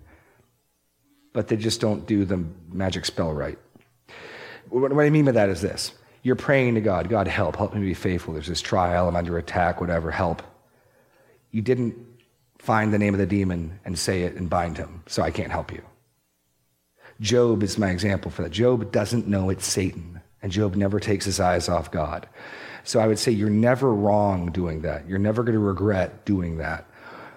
but 1.33 1.47
they 1.47 1.55
just 1.57 1.79
don't 1.81 2.05
do 2.05 2.25
the 2.25 2.43
magic 2.71 3.05
spell 3.05 3.31
right. 3.31 3.57
What, 4.69 4.93
what 4.93 5.05
I 5.05 5.09
mean 5.09 5.25
by 5.25 5.31
that 5.33 5.49
is 5.49 5.61
this 5.61 5.93
you're 6.23 6.35
praying 6.35 6.75
to 6.75 6.81
God, 6.81 7.09
God, 7.09 7.27
help, 7.27 7.55
help 7.55 7.73
me 7.73 7.81
be 7.81 7.93
faithful. 7.93 8.33
There's 8.33 8.47
this 8.47 8.61
trial, 8.61 9.07
I'm 9.07 9.15
under 9.15 9.37
attack, 9.37 9.79
whatever, 9.79 10.11
help. 10.11 10.41
You 11.51 11.61
didn't 11.61 11.95
find 12.59 12.93
the 12.93 12.99
name 12.99 13.13
of 13.13 13.19
the 13.19 13.25
demon 13.25 13.79
and 13.83 13.97
say 13.97 14.23
it 14.23 14.35
and 14.35 14.49
bind 14.49 14.77
him, 14.77 15.03
so 15.07 15.23
I 15.23 15.31
can't 15.31 15.51
help 15.51 15.71
you. 15.71 15.81
Job 17.19 17.63
is 17.63 17.77
my 17.77 17.89
example 17.89 18.31
for 18.31 18.43
that. 18.43 18.51
Job 18.51 18.91
doesn't 18.91 19.27
know 19.27 19.49
it's 19.49 19.65
Satan, 19.65 20.21
and 20.41 20.51
Job 20.51 20.75
never 20.75 20.99
takes 20.99 21.25
his 21.25 21.39
eyes 21.39 21.67
off 21.67 21.91
God. 21.91 22.27
So 22.83 22.99
I 22.99 23.07
would 23.07 23.19
say 23.19 23.31
you're 23.31 23.49
never 23.49 23.93
wrong 23.93 24.51
doing 24.51 24.81
that. 24.81 25.07
You're 25.07 25.19
never 25.19 25.43
going 25.43 25.53
to 25.53 25.59
regret 25.59 26.25
doing 26.25 26.57
that. 26.57 26.85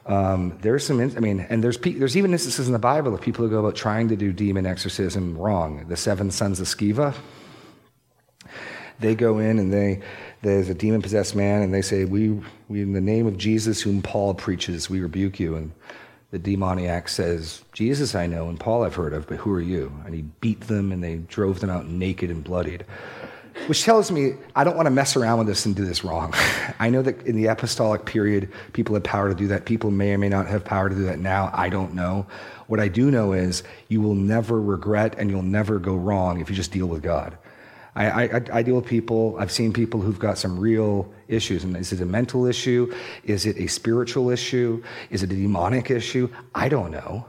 Um, 0.07 0.59
there's 0.61 0.85
some, 0.87 1.01
I 1.01 1.21
mean, 1.21 1.41
and 1.49 1.63
there's 1.63 1.79
there's 1.79 2.17
even 2.17 2.33
instances 2.33 2.67
in 2.67 2.73
the 2.73 2.79
Bible 2.79 3.15
of 3.15 3.21
people 3.21 3.45
who 3.45 3.51
go 3.51 3.61
about 3.61 3.77
trying 3.77 4.09
to 4.09 4.17
do 4.17 4.33
demon 4.33 4.67
exorcism 4.67 5.37
wrong. 5.39 5.87
The 5.89 5.97
seven 5.97 6.31
sons 6.31 6.59
of 6.59 6.67
Sceva, 6.67 7.15
they 8.99 9.15
go 9.15 9.39
in 9.39 9.59
and 9.59 9.73
they 9.73 10.01
there's 10.43 10.69
a 10.69 10.75
demon 10.75 11.03
possessed 11.03 11.35
man 11.35 11.63
and 11.63 11.73
they 11.73 11.83
say, 11.83 12.05
we, 12.05 12.41
we 12.69 12.83
in 12.83 12.93
the 12.93 13.01
name 13.01 13.27
of 13.27 13.37
Jesus 13.39 13.81
whom 13.81 14.03
Paul 14.03 14.35
preaches, 14.35 14.91
we 14.91 15.01
rebuke 15.01 15.41
you. 15.41 15.57
And 15.57 15.73
the 16.31 16.39
demoniac 16.39 17.09
says, 17.09 17.63
Jesus 17.73 18.15
I 18.15 18.27
know 18.27 18.49
and 18.49 18.59
Paul 18.59 18.85
I've 18.85 18.95
heard 18.95 19.13
of, 19.13 19.27
but 19.27 19.39
who 19.39 19.53
are 19.53 19.61
you? 19.61 19.93
And 20.05 20.15
he 20.15 20.23
beat 20.23 20.63
them 20.63 20.93
and 20.93 21.03
they 21.03 21.17
drove 21.17 21.61
them 21.61 21.71
out 21.71 21.87
naked 21.87 22.31
and 22.31 22.43
bloodied 22.43 22.85
which 23.67 23.85
tells 23.85 24.11
me 24.11 24.35
I 24.57 24.65
don't 24.65 24.77
want 24.77 24.87
to 24.87 24.91
mess 24.91 25.17
around 25.17 25.39
with 25.39 25.47
this 25.47 25.67
and 25.67 25.75
do 25.75 25.85
this 25.85 26.05
wrong. 26.05 26.35
I 26.79 26.91
know 26.91 27.03
that 27.03 27.23
in 27.27 27.37
the 27.37 27.47
apostolic 27.47 28.05
period, 28.05 28.51
people 28.73 28.95
had 28.95 29.05
power 29.05 29.29
to 29.29 29.35
do 29.35 29.47
that. 29.49 29.65
People 29.65 29.91
may 29.91 30.13
or 30.13 30.19
may 30.19 30.29
not 30.29 30.47
have 30.47 30.65
power 30.65 30.89
to 30.89 30.95
do 30.95 31.05
that 31.05 31.19
now. 31.19 31.51
I 31.53 31.69
don't 31.69 31.95
know. 31.95 32.27
What 32.67 32.81
I 32.81 32.89
do 32.89 33.11
know 33.11 33.33
is 33.33 33.63
you 33.89 34.01
will 34.01 34.15
never 34.15 34.61
regret 34.61 35.15
and 35.19 35.31
you'll 35.31 35.43
never 35.43 35.79
go 35.79 35.95
wrong 35.95 36.41
if 36.41 36.49
you 36.49 36.57
just 36.57 36.73
deal 36.73 36.87
with 36.87 37.03
God. 37.03 37.37
I, 37.95 38.25
I, 38.25 38.43
I, 38.53 38.63
deal 38.63 38.77
with 38.77 38.87
people, 38.87 39.37
I've 39.39 39.53
seen 39.53 39.73
people 39.73 40.01
who've 40.01 40.19
got 40.19 40.39
some 40.39 40.59
real 40.59 41.13
issues. 41.29 41.63
And 41.63 41.77
is 41.77 41.93
it 41.93 42.01
a 42.01 42.07
mental 42.07 42.47
issue? 42.47 42.93
Is 43.25 43.45
it 43.45 43.59
a 43.59 43.67
spiritual 43.67 44.31
issue? 44.31 44.83
Is 45.11 45.23
it 45.23 45.31
a 45.31 45.35
demonic 45.35 45.91
issue? 45.91 46.31
I 46.55 46.71
don't 46.71 46.91
know. 46.91 47.27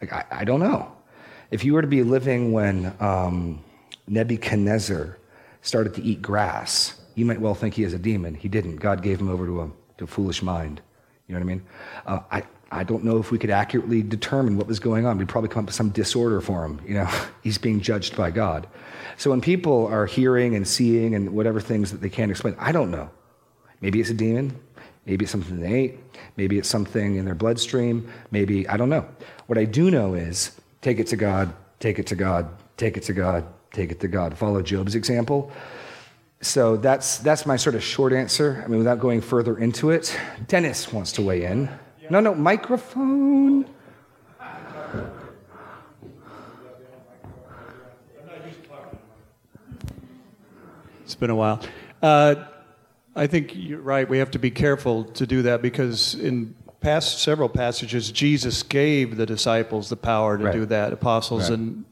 Like, 0.00 0.12
I, 0.12 0.24
I 0.30 0.44
don't 0.44 0.60
know. 0.60 0.92
If 1.50 1.64
you 1.64 1.72
were 1.72 1.80
to 1.80 1.88
be 1.88 2.02
living 2.02 2.52
when 2.52 2.94
um, 3.00 3.64
Nebuchadnezzar 4.06 5.16
started 5.62 5.94
to 5.94 6.02
eat 6.02 6.20
grass, 6.20 7.00
you 7.14 7.24
might 7.24 7.40
well 7.40 7.54
think 7.54 7.74
he 7.74 7.82
is 7.82 7.94
a 7.94 7.98
demon. 7.98 8.34
He 8.34 8.48
didn't. 8.48 8.76
God 8.76 9.02
gave 9.02 9.18
him 9.18 9.30
over 9.30 9.46
to 9.46 9.62
a, 9.62 9.70
to 9.96 10.04
a 10.04 10.06
foolish 10.06 10.42
mind. 10.42 10.82
You 11.26 11.34
know 11.34 11.40
what 11.40 11.44
I 11.44 11.48
mean? 11.48 11.62
Uh, 12.06 12.20
I, 12.30 12.42
I 12.70 12.84
don't 12.84 13.02
know 13.02 13.18
if 13.18 13.30
we 13.30 13.38
could 13.38 13.50
accurately 13.50 14.02
determine 14.02 14.56
what 14.56 14.66
was 14.66 14.78
going 14.78 15.06
on. 15.06 15.16
We'd 15.16 15.28
probably 15.28 15.48
come 15.48 15.60
up 15.60 15.66
with 15.66 15.74
some 15.74 15.88
disorder 15.88 16.40
for 16.40 16.64
him. 16.64 16.80
You 16.86 16.94
know, 16.94 17.10
he's 17.42 17.58
being 17.58 17.80
judged 17.80 18.16
by 18.16 18.30
God. 18.30 18.66
So 19.16 19.30
when 19.30 19.40
people 19.40 19.86
are 19.86 20.06
hearing 20.06 20.54
and 20.54 20.66
seeing 20.68 21.14
and 21.14 21.30
whatever 21.30 21.60
things 21.60 21.90
that 21.92 22.00
they 22.00 22.10
can't 22.10 22.30
explain, 22.30 22.54
I 22.58 22.72
don't 22.72 22.90
know. 22.90 23.10
Maybe 23.80 24.00
it's 24.00 24.10
a 24.10 24.14
demon. 24.14 24.58
Maybe 25.06 25.24
it's 25.24 25.32
something 25.32 25.60
they 25.60 25.72
ate. 25.72 25.98
Maybe 26.36 26.58
it's 26.58 26.68
something 26.68 27.16
in 27.16 27.24
their 27.24 27.34
bloodstream. 27.34 28.12
Maybe, 28.30 28.68
I 28.68 28.76
don't 28.76 28.90
know. 28.90 29.08
What 29.46 29.56
I 29.56 29.64
do 29.64 29.90
know 29.90 30.14
is 30.14 30.52
take 30.82 30.98
it 30.98 31.06
to 31.08 31.16
God, 31.16 31.52
take 31.80 31.98
it 31.98 32.06
to 32.08 32.14
God, 32.14 32.50
take 32.76 32.98
it 32.98 33.04
to 33.04 33.14
God, 33.14 33.46
take 33.72 33.90
it 33.90 34.00
to 34.00 34.08
God. 34.08 34.36
Follow 34.36 34.60
Job's 34.60 34.94
example. 34.94 35.50
So 36.42 36.76
that's, 36.76 37.18
that's 37.18 37.46
my 37.46 37.56
sort 37.56 37.74
of 37.74 37.82
short 37.82 38.12
answer. 38.12 38.62
I 38.62 38.68
mean, 38.68 38.78
without 38.78 39.00
going 39.00 39.22
further 39.22 39.58
into 39.58 39.90
it, 39.90 40.16
Dennis 40.46 40.92
wants 40.92 41.12
to 41.12 41.22
weigh 41.22 41.44
in. 41.44 41.70
No, 42.10 42.20
no, 42.20 42.34
microphone. 42.34 43.66
It's 51.04 51.14
been 51.14 51.30
a 51.30 51.34
while. 51.34 51.60
Uh, 52.02 52.34
I 53.16 53.26
think 53.26 53.52
you're 53.54 53.80
right. 53.80 54.08
We 54.08 54.18
have 54.18 54.30
to 54.32 54.38
be 54.38 54.50
careful 54.50 55.04
to 55.04 55.26
do 55.26 55.42
that 55.42 55.62
because 55.62 56.14
in 56.14 56.54
past 56.80 57.22
several 57.22 57.48
passages, 57.48 58.12
Jesus 58.12 58.62
gave 58.62 59.16
the 59.16 59.26
disciples 59.26 59.88
the 59.88 59.96
power 59.96 60.38
to 60.38 60.44
right. 60.44 60.52
do 60.52 60.66
that, 60.66 60.92
apostles, 60.92 61.50
right. 61.50 61.58
and 61.58 61.84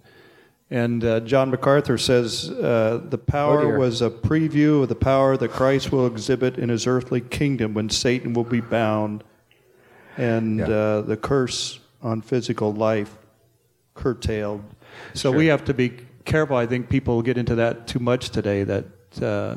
and 0.69 1.05
uh, 1.05 1.21
John 1.21 1.51
MacArthur 1.51 1.97
says 1.97 2.51
uh, 2.51 3.01
the 3.09 3.19
power 3.19 3.75
oh 3.75 3.79
was 3.79 4.03
a 4.03 4.11
preview 4.11 4.83
of 4.83 4.89
the 4.89 4.97
power 4.97 5.37
that 5.37 5.51
Christ 5.51 5.93
will 5.93 6.07
exhibit 6.07 6.59
in 6.59 6.71
his 6.71 6.87
earthly 6.87 7.21
kingdom 7.21 7.73
when 7.73 7.89
Satan 7.89 8.33
will 8.33 8.45
be 8.45 8.61
bound 8.61 9.23
and 10.17 10.59
yeah. 10.59 10.67
uh, 10.67 11.01
the 11.03 11.17
curse 11.17 11.81
on 12.03 12.21
physical 12.21 12.73
life 12.73 13.17
curtailed. 13.95 14.63
So 15.15 15.31
sure. 15.31 15.39
we 15.39 15.47
have 15.47 15.65
to 15.67 15.75
be 15.75 15.93
careful. 16.25 16.57
I 16.57 16.67
think 16.67 16.89
people 16.89 17.23
get 17.23 17.39
into 17.39 17.55
that 17.57 17.87
too 17.87 17.99
much 17.99 18.31
today 18.31 18.65
that 18.65 18.85
uh, 19.23 19.57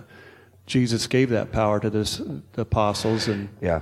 Jesus 0.66 1.08
gave 1.08 1.30
that 1.30 1.52
power 1.52 1.80
to 1.80 1.90
this, 1.90 2.18
the 2.54 2.62
apostles. 2.62 3.28
and 3.28 3.50
Yeah. 3.62 3.82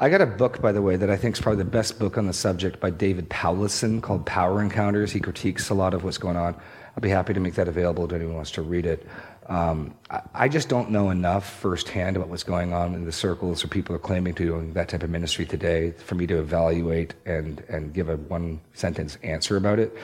I 0.00 0.08
got 0.08 0.20
a 0.20 0.26
book, 0.26 0.60
by 0.60 0.72
the 0.72 0.82
way, 0.82 0.96
that 0.96 1.10
I 1.10 1.16
think 1.16 1.36
is 1.36 1.40
probably 1.40 1.62
the 1.64 1.70
best 1.70 1.98
book 1.98 2.18
on 2.18 2.26
the 2.26 2.32
subject 2.32 2.78
by 2.78 2.90
David 2.90 3.28
Powlison 3.30 4.02
called 4.02 4.26
Power 4.26 4.60
Encounters. 4.62 5.12
He 5.12 5.20
critiques 5.20 5.70
a 5.70 5.74
lot 5.74 5.94
of 5.94 6.04
what's 6.04 6.18
going 6.18 6.36
on. 6.36 6.54
I'll 6.98 7.02
be 7.02 7.10
happy 7.10 7.32
to 7.32 7.38
make 7.38 7.54
that 7.54 7.68
available 7.68 8.08
to 8.08 8.14
anyone 8.16 8.32
who 8.32 8.36
wants 8.38 8.50
to 8.50 8.62
read 8.62 8.84
it. 8.84 9.06
Um, 9.46 9.94
I, 10.10 10.20
I, 10.34 10.48
just 10.48 10.68
don't 10.68 10.90
know 10.90 11.10
enough 11.10 11.48
firsthand 11.48 12.16
about 12.16 12.28
what's 12.28 12.42
going 12.42 12.72
on 12.72 12.96
in 12.96 13.04
the 13.04 13.12
circles 13.12 13.62
or 13.62 13.68
people 13.68 13.94
are 13.94 14.00
claiming 14.00 14.34
to 14.34 14.44
doing 14.44 14.72
that 14.72 14.88
type 14.88 15.04
of 15.04 15.10
ministry 15.10 15.46
today 15.46 15.92
for 15.92 16.16
me 16.16 16.26
to 16.26 16.40
evaluate 16.40 17.14
and, 17.24 17.60
and 17.68 17.94
give 17.94 18.08
a 18.08 18.16
one 18.16 18.60
sentence 18.74 19.16
answer 19.22 19.56
about 19.56 19.78
it, 19.78 19.96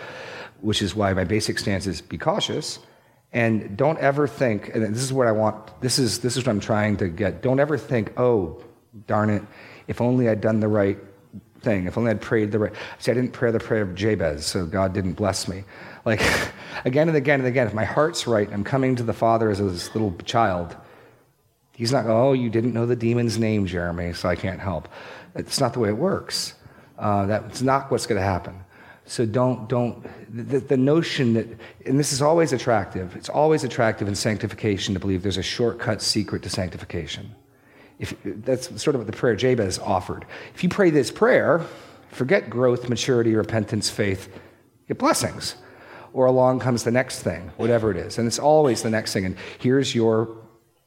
which 0.60 0.82
is 0.82 0.94
why 0.94 1.12
my 1.14 1.24
basic 1.24 1.58
stance 1.58 1.88
is 1.88 2.00
be 2.00 2.16
cautious 2.16 2.78
and 3.32 3.76
don't 3.76 3.98
ever 3.98 4.28
think, 4.28 4.72
and 4.72 4.94
this 4.94 5.02
is 5.02 5.12
what 5.12 5.26
I 5.26 5.32
want, 5.32 5.80
this 5.80 5.98
is, 5.98 6.20
this 6.20 6.36
is 6.36 6.46
what 6.46 6.52
I'm 6.52 6.60
trying 6.60 6.98
to 6.98 7.08
get. 7.08 7.42
Don't 7.42 7.58
ever 7.58 7.76
think, 7.76 8.12
oh, 8.20 8.62
darn 9.08 9.30
it, 9.30 9.42
if 9.88 10.00
only 10.00 10.28
I'd 10.28 10.40
done 10.40 10.60
the 10.60 10.68
right 10.68 10.98
thing, 11.64 11.87
if 11.87 11.99
only 11.99 12.11
I'd 12.11 12.21
prayed 12.21 12.52
the 12.52 12.59
right. 12.59 12.73
See, 12.99 13.11
I 13.11 13.14
didn't 13.14 13.33
pray 13.33 13.50
the 13.50 13.59
prayer 13.59 13.83
of 13.83 13.94
Jabez, 13.94 14.47
so 14.47 14.66
God 14.66 14.92
didn't 14.92 15.14
bless 15.14 15.49
me. 15.49 15.64
Like, 16.04 16.21
again 16.85 17.09
and 17.09 17.16
again 17.16 17.40
and 17.40 17.49
again, 17.49 17.66
if 17.66 17.75
my 17.75 17.85
heart's 17.85 18.26
right, 18.26 18.49
I'm 18.52 18.64
coming 18.64 18.97
to 18.97 19.02
the 19.02 19.12
Father 19.12 19.50
as 19.50 19.59
this 19.59 19.94
little 19.94 20.14
child. 20.25 20.76
He's 21.73 21.92
not, 21.92 22.06
oh, 22.06 22.33
you 22.33 22.50
didn't 22.50 22.73
know 22.73 22.87
the 22.87 22.97
demon's 22.97 23.38
name, 23.38 23.66
Jeremy, 23.66 24.12
so 24.12 24.28
I 24.28 24.37
can't 24.37 24.61
help. 24.61 24.88
It's 25.35 25.59
not 25.59 25.73
the 25.73 25.80
way 25.80 25.88
it 25.88 25.97
works. 25.97 26.54
Uh, 26.99 27.26
that's 27.26 27.62
not 27.62 27.90
what's 27.90 28.06
going 28.06 28.21
to 28.21 28.26
happen. 28.26 28.61
So 29.06 29.26
don't, 29.26 29.68
don't, 29.68 30.06
the, 30.33 30.61
the 30.61 30.76
notion 30.76 31.35
that, 31.35 31.47
and 31.85 31.99
this 31.99 32.12
is 32.12 32.23
always 32.23 32.52
attractive, 32.52 33.16
it's 33.16 33.28
always 33.28 33.64
attractive 33.64 34.09
in 34.09 34.14
sanctification 34.14 34.94
to 34.94 35.00
believe 35.00 35.23
there's 35.23 35.37
a 35.37 35.42
shortcut 35.42 36.00
secret 36.00 36.42
to 36.44 36.49
sanctification. 36.49 37.35
If, 37.98 38.14
that's 38.24 38.66
sort 38.82 38.94
of 38.94 39.00
what 39.00 39.06
the 39.06 39.16
prayer 39.16 39.36
Jabez 39.36 39.78
offered. 39.78 40.26
If 40.54 40.62
you 40.62 40.68
pray 40.68 40.90
this 40.90 41.10
prayer, 41.10 41.64
forget 42.08 42.50
growth, 42.50 42.88
maturity, 42.88 43.34
repentance, 43.34 43.88
faith, 43.88 44.28
get 44.88 44.98
blessings. 44.98 45.56
Or 46.12 46.26
along 46.26 46.60
comes 46.60 46.84
the 46.84 46.90
next 46.90 47.22
thing, 47.22 47.50
whatever 47.56 47.90
it 47.90 47.96
is. 47.96 48.18
And 48.18 48.26
it's 48.26 48.38
always 48.38 48.82
the 48.82 48.90
next 48.90 49.12
thing. 49.12 49.24
And 49.24 49.36
here's 49.58 49.94
your, 49.94 50.36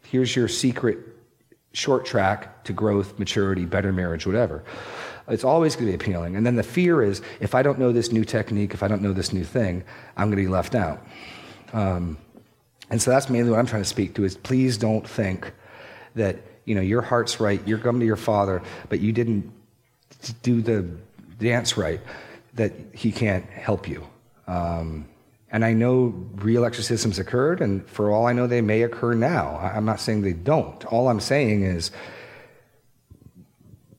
here's 0.04 0.36
your 0.36 0.48
secret 0.48 1.00
short 1.74 2.06
track 2.06 2.64
to 2.64 2.74
growth, 2.74 3.20
maturity, 3.20 3.66
better 3.66 3.92
marriage, 3.92 4.26
whatever. 4.26 4.64
It's 5.28 5.44
always 5.44 5.76
going 5.76 5.92
to 5.92 5.98
be 5.98 6.04
appealing. 6.04 6.36
And 6.36 6.46
then 6.46 6.56
the 6.56 6.64
fear 6.64 7.02
is 7.02 7.22
if 7.40 7.54
I 7.54 7.62
don't 7.62 7.78
know 7.78 7.92
this 7.92 8.12
new 8.12 8.24
technique, 8.24 8.74
if 8.74 8.82
I 8.82 8.88
don't 8.88 9.02
know 9.02 9.14
this 9.14 9.34
new 9.34 9.44
thing, 9.44 9.84
I'm 10.16 10.28
going 10.28 10.38
to 10.38 10.44
be 10.44 10.48
left 10.48 10.74
out. 10.74 11.06
Um, 11.74 12.18
and 12.90 13.02
so 13.02 13.12
that's 13.12 13.30
mainly 13.30 13.52
what 13.52 13.60
I'm 13.60 13.66
trying 13.66 13.84
to 13.84 13.90
speak 13.90 14.16
to 14.16 14.24
is 14.24 14.38
please 14.38 14.78
don't 14.78 15.08
think 15.08 15.52
that 16.16 16.38
you 16.68 16.76
know 16.76 16.82
your 16.82 17.02
heart's 17.02 17.40
right, 17.40 17.66
you're 17.66 17.80
coming 17.80 18.02
to 18.02 18.06
your 18.06 18.18
father, 18.18 18.62
but 18.90 19.00
you 19.00 19.12
didn't 19.12 19.52
do 20.44 20.62
the 20.62 20.86
dance 21.40 21.78
right, 21.78 22.02
that 22.56 22.74
he 22.94 23.12
can't 23.12 23.46
help 23.50 23.88
you. 23.88 24.06
Um, 24.48 25.08
and 25.50 25.64
I 25.64 25.72
know 25.74 26.14
real 26.36 26.66
exorcisms 26.66 27.20
occurred, 27.20 27.62
and 27.62 27.88
for 27.90 28.12
all 28.12 28.28
I 28.28 28.34
know, 28.34 28.48
they 28.48 28.62
may 28.62 28.84
occur 28.84 29.14
now. 29.14 29.58
I'm 29.58 29.86
not 29.86 30.02
saying 30.02 30.22
they 30.22 30.34
don't. 30.34 30.84
All 30.86 31.08
I'm 31.08 31.22
saying 31.22 31.64
is 31.64 31.92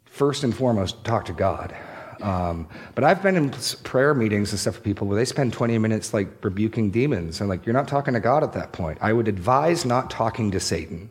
first 0.04 0.44
and 0.44 0.54
foremost, 0.54 1.04
talk 1.04 1.25
to 1.26 1.32
God. 1.32 1.75
Um, 2.20 2.68
but 2.94 3.04
I've 3.04 3.22
been 3.22 3.37
in 3.37 3.50
prayer 3.84 4.12
meetings 4.12 4.50
and 4.50 4.58
stuff 4.58 4.75
with 4.75 4.84
people 4.84 5.06
where 5.06 5.16
they 5.16 5.25
spend 5.25 5.52
20 5.52 5.78
minutes 5.78 6.12
like 6.12 6.44
rebuking 6.44 6.90
demons, 6.90 7.40
and 7.40 7.48
like 7.48 7.64
you're 7.64 7.72
not 7.72 7.88
talking 7.88 8.12
to 8.12 8.20
God 8.20 8.42
at 8.42 8.52
that 8.52 8.72
point. 8.72 8.98
I 9.00 9.14
would 9.14 9.28
advise 9.28 9.87
not 9.87 10.10
talking 10.10 10.50
to 10.50 10.60
Satan, 10.60 11.10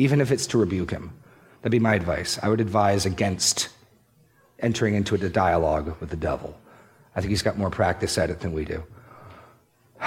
even 0.00 0.20
if 0.22 0.32
it's 0.32 0.46
to 0.46 0.56
rebuke 0.56 0.90
him. 0.90 1.12
That'd 1.60 1.72
be 1.72 1.78
my 1.78 1.94
advice. 1.94 2.38
I 2.42 2.48
would 2.48 2.60
advise 2.60 3.04
against 3.04 3.68
entering 4.58 4.94
into 4.94 5.14
a 5.14 5.28
dialogue 5.28 5.94
with 6.00 6.08
the 6.08 6.16
devil. 6.16 6.58
I 7.14 7.20
think 7.20 7.30
he's 7.30 7.42
got 7.42 7.58
more 7.58 7.68
practice 7.68 8.16
at 8.16 8.30
it 8.30 8.40
than 8.40 8.54
we 8.54 8.64
do. 8.64 8.82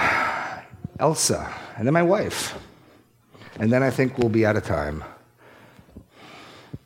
Elsa, 0.98 1.48
and 1.76 1.86
then 1.86 1.94
my 1.94 2.02
wife. 2.02 2.58
And 3.60 3.72
then 3.72 3.84
I 3.84 3.90
think 3.90 4.18
we'll 4.18 4.28
be 4.28 4.44
out 4.44 4.56
of 4.56 4.64
time. 4.64 5.04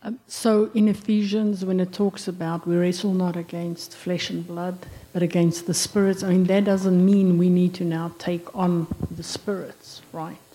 Um, 0.03 0.21
so 0.27 0.71
in 0.75 0.87
Ephesians, 0.87 1.65
when 1.65 1.81
it 1.81 1.95
talks 1.95 2.29
about 2.29 2.67
we 2.67 2.77
wrestle 2.77 3.15
not 3.15 3.37
against 3.37 3.97
flesh 3.97 4.29
and 4.29 4.47
blood, 4.47 4.79
but 5.15 5.23
against 5.23 5.67
the 5.67 5.73
spirits. 5.73 6.23
I 6.23 6.29
mean, 6.29 6.45
that 6.45 6.65
doesn't 6.65 7.03
mean 7.03 7.39
we 7.39 7.49
need 7.49 7.73
to 7.75 7.85
now 7.85 8.13
take 8.19 8.55
on 8.55 8.87
the 9.11 9.23
spirits, 9.23 10.03
right? 10.13 10.48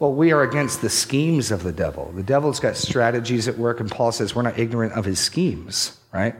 Well, 0.00 0.14
we 0.14 0.32
are 0.32 0.42
against 0.42 0.80
the 0.80 0.88
schemes 0.88 1.50
of 1.50 1.62
the 1.62 1.72
devil. 1.72 2.10
The 2.14 2.22
devil's 2.22 2.58
got 2.58 2.74
strategies 2.74 3.46
at 3.48 3.58
work, 3.58 3.80
and 3.80 3.90
Paul 3.90 4.12
says 4.12 4.34
we're 4.34 4.40
not 4.40 4.58
ignorant 4.58 4.94
of 4.94 5.04
his 5.04 5.18
schemes, 5.18 6.00
right? 6.10 6.34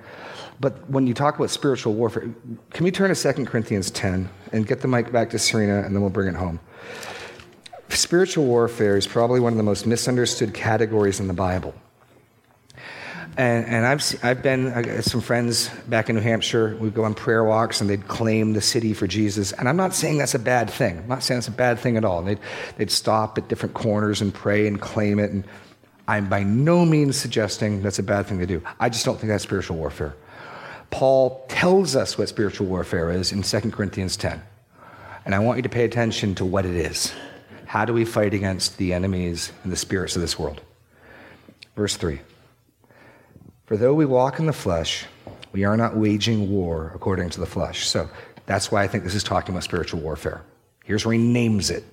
But 0.60 0.88
when 0.88 1.06
you 1.06 1.12
talk 1.12 1.36
about 1.36 1.50
spiritual 1.50 1.92
warfare, 1.92 2.30
can 2.70 2.84
we 2.84 2.90
turn 2.90 3.14
to 3.14 3.32
2 3.34 3.44
Corinthians 3.44 3.90
10 3.90 4.30
and 4.52 4.66
get 4.66 4.80
the 4.80 4.88
mic 4.88 5.12
back 5.12 5.28
to 5.30 5.38
Serena, 5.38 5.82
and 5.82 5.94
then 5.94 6.00
we'll 6.00 6.08
bring 6.08 6.28
it 6.28 6.36
home? 6.36 6.58
Spiritual 7.90 8.46
warfare 8.46 8.96
is 8.96 9.06
probably 9.06 9.40
one 9.40 9.52
of 9.52 9.58
the 9.58 9.62
most 9.62 9.86
misunderstood 9.86 10.54
categories 10.54 11.20
in 11.20 11.28
the 11.28 11.34
Bible. 11.34 11.74
And, 13.36 13.64
and 13.66 13.86
I've, 13.86 14.24
I've 14.24 14.42
been, 14.42 14.72
I 14.72 15.00
some 15.00 15.20
friends 15.20 15.70
back 15.88 16.10
in 16.10 16.16
New 16.16 16.22
Hampshire, 16.22 16.76
we'd 16.80 16.94
go 16.94 17.04
on 17.04 17.14
prayer 17.14 17.44
walks 17.44 17.80
and 17.80 17.88
they'd 17.88 18.06
claim 18.08 18.52
the 18.52 18.60
city 18.60 18.92
for 18.92 19.06
Jesus. 19.06 19.52
And 19.52 19.68
I'm 19.68 19.76
not 19.76 19.94
saying 19.94 20.18
that's 20.18 20.34
a 20.34 20.38
bad 20.38 20.68
thing. 20.68 20.98
I'm 20.98 21.08
not 21.08 21.22
saying 21.22 21.38
it's 21.38 21.48
a 21.48 21.52
bad 21.52 21.78
thing 21.78 21.96
at 21.96 22.04
all. 22.04 22.22
They'd, 22.22 22.40
they'd 22.76 22.90
stop 22.90 23.38
at 23.38 23.48
different 23.48 23.74
corners 23.74 24.20
and 24.20 24.34
pray 24.34 24.66
and 24.66 24.80
claim 24.80 25.18
it. 25.18 25.30
And 25.30 25.44
I'm 26.08 26.28
by 26.28 26.42
no 26.42 26.84
means 26.84 27.16
suggesting 27.16 27.82
that's 27.82 28.00
a 28.00 28.02
bad 28.02 28.26
thing 28.26 28.40
to 28.40 28.46
do. 28.46 28.62
I 28.80 28.88
just 28.88 29.04
don't 29.04 29.16
think 29.16 29.28
that's 29.28 29.44
spiritual 29.44 29.76
warfare. 29.76 30.16
Paul 30.90 31.46
tells 31.48 31.94
us 31.94 32.18
what 32.18 32.28
spiritual 32.28 32.66
warfare 32.66 33.10
is 33.10 33.30
in 33.30 33.42
2 33.42 33.70
Corinthians 33.70 34.16
10. 34.16 34.42
And 35.24 35.34
I 35.34 35.38
want 35.38 35.58
you 35.58 35.62
to 35.62 35.68
pay 35.68 35.84
attention 35.84 36.34
to 36.36 36.44
what 36.44 36.66
it 36.66 36.74
is. 36.74 37.12
How 37.66 37.84
do 37.84 37.92
we 37.92 38.04
fight 38.04 38.34
against 38.34 38.76
the 38.78 38.92
enemies 38.92 39.52
and 39.62 39.70
the 39.70 39.76
spirits 39.76 40.16
of 40.16 40.22
this 40.22 40.36
world? 40.36 40.60
Verse 41.76 41.96
3. 41.96 42.20
For 43.70 43.76
though 43.76 43.94
we 43.94 44.04
walk 44.04 44.40
in 44.40 44.46
the 44.46 44.52
flesh, 44.52 45.06
we 45.52 45.62
are 45.62 45.76
not 45.76 45.96
waging 45.96 46.50
war 46.50 46.90
according 46.92 47.30
to 47.30 47.38
the 47.38 47.46
flesh. 47.46 47.86
So 47.86 48.10
that's 48.44 48.72
why 48.72 48.82
I 48.82 48.88
think 48.88 49.04
this 49.04 49.14
is 49.14 49.22
talking 49.22 49.54
about 49.54 49.62
spiritual 49.62 50.00
warfare. 50.00 50.42
Here's 50.84 51.06
where 51.06 51.12
he 51.12 51.22
names 51.22 51.70
it. 51.70 51.84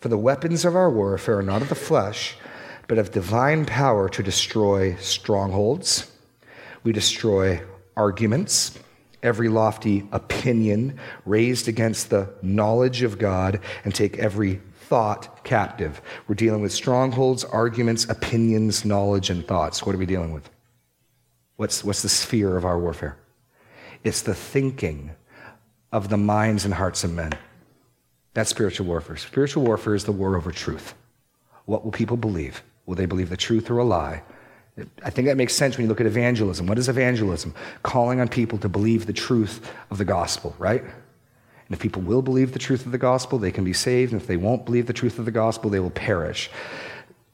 For 0.00 0.08
the 0.08 0.18
weapons 0.18 0.64
of 0.64 0.74
our 0.74 0.90
warfare 0.90 1.38
are 1.38 1.42
not 1.42 1.62
of 1.62 1.68
the 1.68 1.76
flesh, 1.76 2.36
but 2.88 2.98
of 2.98 3.12
divine 3.12 3.64
power 3.64 4.08
to 4.08 4.24
destroy 4.24 4.96
strongholds. 4.96 6.10
We 6.82 6.90
destroy 6.90 7.62
arguments, 7.96 8.76
every 9.22 9.48
lofty 9.48 10.08
opinion 10.10 10.98
raised 11.26 11.68
against 11.68 12.10
the 12.10 12.28
knowledge 12.42 13.02
of 13.02 13.20
God, 13.20 13.60
and 13.84 13.94
take 13.94 14.18
every 14.18 14.60
thought 14.90 15.44
captive. 15.44 16.02
We're 16.26 16.34
dealing 16.34 16.62
with 16.62 16.72
strongholds, 16.72 17.44
arguments, 17.44 18.06
opinions, 18.08 18.84
knowledge, 18.84 19.30
and 19.30 19.46
thoughts. 19.46 19.86
What 19.86 19.94
are 19.94 19.98
we 19.98 20.04
dealing 20.04 20.32
with? 20.32 20.50
What's, 21.54 21.84
what's 21.84 22.02
the 22.02 22.08
sphere 22.08 22.56
of 22.56 22.64
our 22.64 22.76
warfare? 22.76 23.16
It's 24.02 24.22
the 24.22 24.34
thinking 24.34 25.12
of 25.92 26.08
the 26.08 26.16
minds 26.16 26.64
and 26.64 26.74
hearts 26.74 27.04
of 27.04 27.12
men. 27.12 27.32
That's 28.34 28.50
spiritual 28.50 28.86
warfare. 28.86 29.16
Spiritual 29.16 29.62
warfare 29.62 29.94
is 29.94 30.06
the 30.06 30.12
war 30.12 30.36
over 30.36 30.50
truth. 30.50 30.94
What 31.66 31.84
will 31.84 31.92
people 31.92 32.16
believe? 32.16 32.64
Will 32.84 32.96
they 32.96 33.06
believe 33.06 33.30
the 33.30 33.36
truth 33.36 33.70
or 33.70 33.78
a 33.78 33.84
lie? 33.84 34.24
I 35.04 35.10
think 35.10 35.28
that 35.28 35.36
makes 35.36 35.54
sense 35.54 35.76
when 35.76 35.84
you 35.84 35.88
look 35.88 36.00
at 36.00 36.06
evangelism. 36.06 36.66
What 36.66 36.78
is 36.78 36.88
evangelism? 36.88 37.54
Calling 37.84 38.18
on 38.18 38.26
people 38.26 38.58
to 38.58 38.68
believe 38.68 39.06
the 39.06 39.12
truth 39.12 39.70
of 39.92 39.98
the 39.98 40.04
gospel, 40.04 40.56
right? 40.58 40.82
And 41.70 41.76
if 41.76 41.82
people 41.82 42.02
will 42.02 42.20
believe 42.20 42.52
the 42.52 42.58
truth 42.58 42.84
of 42.84 42.90
the 42.90 42.98
gospel, 42.98 43.38
they 43.38 43.52
can 43.52 43.62
be 43.62 43.72
saved. 43.72 44.12
And 44.12 44.20
if 44.20 44.26
they 44.26 44.36
won't 44.36 44.64
believe 44.64 44.88
the 44.88 44.92
truth 44.92 45.20
of 45.20 45.24
the 45.24 45.30
gospel, 45.30 45.70
they 45.70 45.78
will 45.78 45.90
perish. 45.90 46.50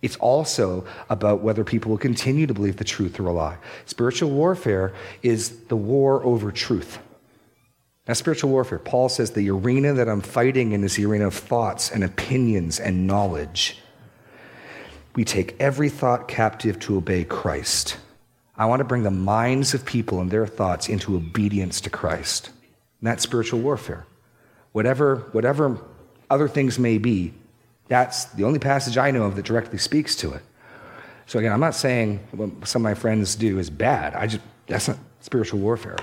It's 0.02 0.16
also 0.16 0.85
about 1.09 1.40
whether 1.40 1.64
people 1.64 1.90
will 1.90 1.97
continue 1.97 2.47
to 2.47 2.52
believe 2.52 2.76
the 2.76 2.85
truth 2.85 3.19
or 3.19 3.28
a 3.28 3.33
lie. 3.33 3.57
Spiritual 3.87 4.31
warfare 4.31 4.93
is 5.23 5.61
the 5.69 5.76
war 5.76 6.23
over 6.23 6.52
truth. 6.52 6.99
That's 8.05 8.19
spiritual 8.19 8.50
warfare. 8.50 8.78
Paul 8.78 9.09
says 9.09 9.31
the 9.31 9.49
arena 9.49 9.95
that 9.95 10.07
I'm 10.07 10.21
fighting 10.21 10.73
in 10.73 10.85
is 10.85 10.97
the 10.97 11.07
arena 11.07 11.28
of 11.28 11.35
thoughts 11.35 11.90
and 11.90 12.05
opinions 12.05 12.79
and 12.79 13.07
knowledge. 13.07 13.79
We 15.14 15.25
take 15.25 15.57
every 15.59 15.88
thought 15.88 16.29
captive 16.29 16.79
to 16.81 16.99
obey 16.99 17.25
Christ. 17.25 17.96
I 18.55 18.66
want 18.66 18.81
to 18.81 18.85
bring 18.85 19.03
the 19.03 19.11
minds 19.11 19.72
of 19.72 19.87
people 19.87 20.20
and 20.20 20.31
their 20.31 20.46
thoughts 20.46 20.90
into 20.90 21.16
obedience 21.16 21.81
to 21.81 21.90
Christ. 21.90 22.51
And 23.01 23.09
that's 23.09 23.22
spiritual 23.22 23.61
warfare 23.61 24.05
whatever, 24.76 25.26
whatever 25.32 25.78
other 26.28 26.46
things 26.46 26.78
may 26.78 26.98
be, 26.98 27.32
that's 27.88 28.26
the 28.34 28.44
only 28.44 28.58
passage 28.58 28.98
I 28.98 29.10
know 29.10 29.22
of 29.22 29.34
that 29.36 29.46
directly 29.46 29.78
speaks 29.78 30.14
to 30.16 30.34
it. 30.34 30.42
So 31.24 31.38
again, 31.38 31.50
I'm 31.50 31.60
not 31.60 31.74
saying 31.74 32.20
what 32.32 32.68
some 32.68 32.82
of 32.82 32.84
my 32.84 32.92
friends 32.92 33.36
do 33.36 33.58
is 33.58 33.70
bad. 33.70 34.14
I 34.14 34.26
just 34.26 34.42
that's 34.66 34.88
not 34.88 34.98
spiritual 35.20 35.60
warfare. 35.60 35.96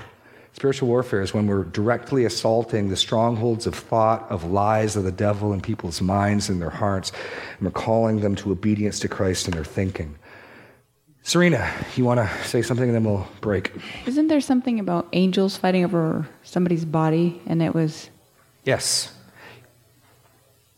Spiritual 0.54 0.88
warfare 0.88 1.22
is 1.22 1.32
when 1.32 1.46
we're 1.46 1.62
directly 1.62 2.24
assaulting 2.24 2.88
the 2.88 2.96
strongholds 2.96 3.68
of 3.68 3.76
thought, 3.76 4.28
of 4.28 4.42
lies 4.42 4.96
of 4.96 5.04
the 5.04 5.12
devil 5.12 5.52
in 5.52 5.60
people's 5.60 6.00
minds 6.00 6.48
and 6.48 6.60
their 6.60 6.70
hearts, 6.70 7.12
and 7.58 7.66
we're 7.66 7.70
calling 7.70 8.22
them 8.22 8.34
to 8.34 8.50
obedience 8.50 8.98
to 9.00 9.08
Christ 9.08 9.46
in 9.46 9.54
their 9.54 9.64
thinking. 9.64 10.16
Serena, 11.22 11.72
you 11.94 12.04
want 12.04 12.18
to 12.18 12.44
say 12.44 12.60
something 12.60 12.88
and 12.88 12.94
then 12.96 13.04
we'll 13.04 13.26
break. 13.40 13.70
Isn't 14.04 14.26
there 14.26 14.40
something 14.40 14.80
about 14.80 15.06
angels 15.12 15.56
fighting 15.56 15.84
over 15.84 16.28
somebody's 16.42 16.84
body 16.84 17.40
and 17.46 17.62
it 17.62 17.72
was 17.72 18.10
Yes. 18.64 19.12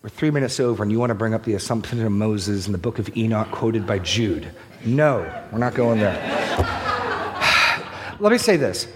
We're 0.02 0.10
three 0.10 0.30
minutes 0.30 0.60
over, 0.60 0.82
and 0.82 0.92
you 0.92 0.98
want 0.98 1.10
to 1.10 1.14
bring 1.14 1.34
up 1.34 1.44
the 1.44 1.54
assumption 1.54 2.04
of 2.04 2.12
Moses 2.12 2.66
in 2.66 2.72
the 2.72 2.78
book 2.78 2.98
of 2.98 3.16
Enoch 3.16 3.50
quoted 3.50 3.86
by 3.86 3.98
Jude. 4.00 4.48
No, 4.84 5.20
we're 5.50 5.58
not 5.58 5.74
going 5.74 5.98
there. 5.98 6.14
Let 8.20 8.32
me 8.32 8.38
say 8.38 8.56
this. 8.56 8.88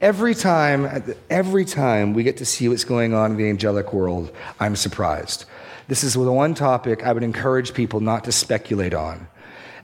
Every 0.00 0.34
time, 0.34 1.14
every 1.30 1.64
time 1.64 2.14
we 2.14 2.22
get 2.22 2.38
to 2.38 2.44
see 2.44 2.68
what's 2.68 2.84
going 2.84 3.14
on 3.14 3.32
in 3.32 3.36
the 3.36 3.48
angelic 3.48 3.92
world, 3.92 4.32
I'm 4.58 4.76
surprised. 4.76 5.44
This 5.88 6.02
is 6.02 6.14
the 6.14 6.32
one 6.32 6.54
topic 6.54 7.04
I 7.04 7.12
would 7.12 7.22
encourage 7.22 7.72
people 7.72 8.00
not 8.00 8.24
to 8.24 8.32
speculate 8.32 8.94
on. 8.94 9.28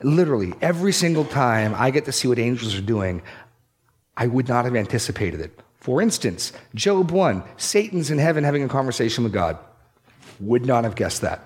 Literally, 0.03 0.53
every 0.61 0.92
single 0.92 1.25
time 1.25 1.75
I 1.77 1.90
get 1.90 2.07
to 2.07 2.12
see 2.12 2.27
what 2.27 2.38
angels 2.38 2.75
are 2.75 2.83
doing, 2.83 3.22
I 4.16 4.27
would 4.27 4.48
not 4.48 4.64
have 4.64 4.75
anticipated 4.75 5.40
it. 5.40 5.59
For 5.83 6.01
instance, 6.01 6.53
Job 6.77 7.11
1, 7.11 7.42
Satan's 7.57 8.12
in 8.12 8.18
heaven 8.18 8.45
having 8.45 8.62
a 8.62 8.68
conversation 8.68 9.25
with 9.25 9.33
God. 9.33 9.59
Would 10.38 10.64
not 10.64 10.85
have 10.85 10.95
guessed 10.95 11.23
that. 11.23 11.40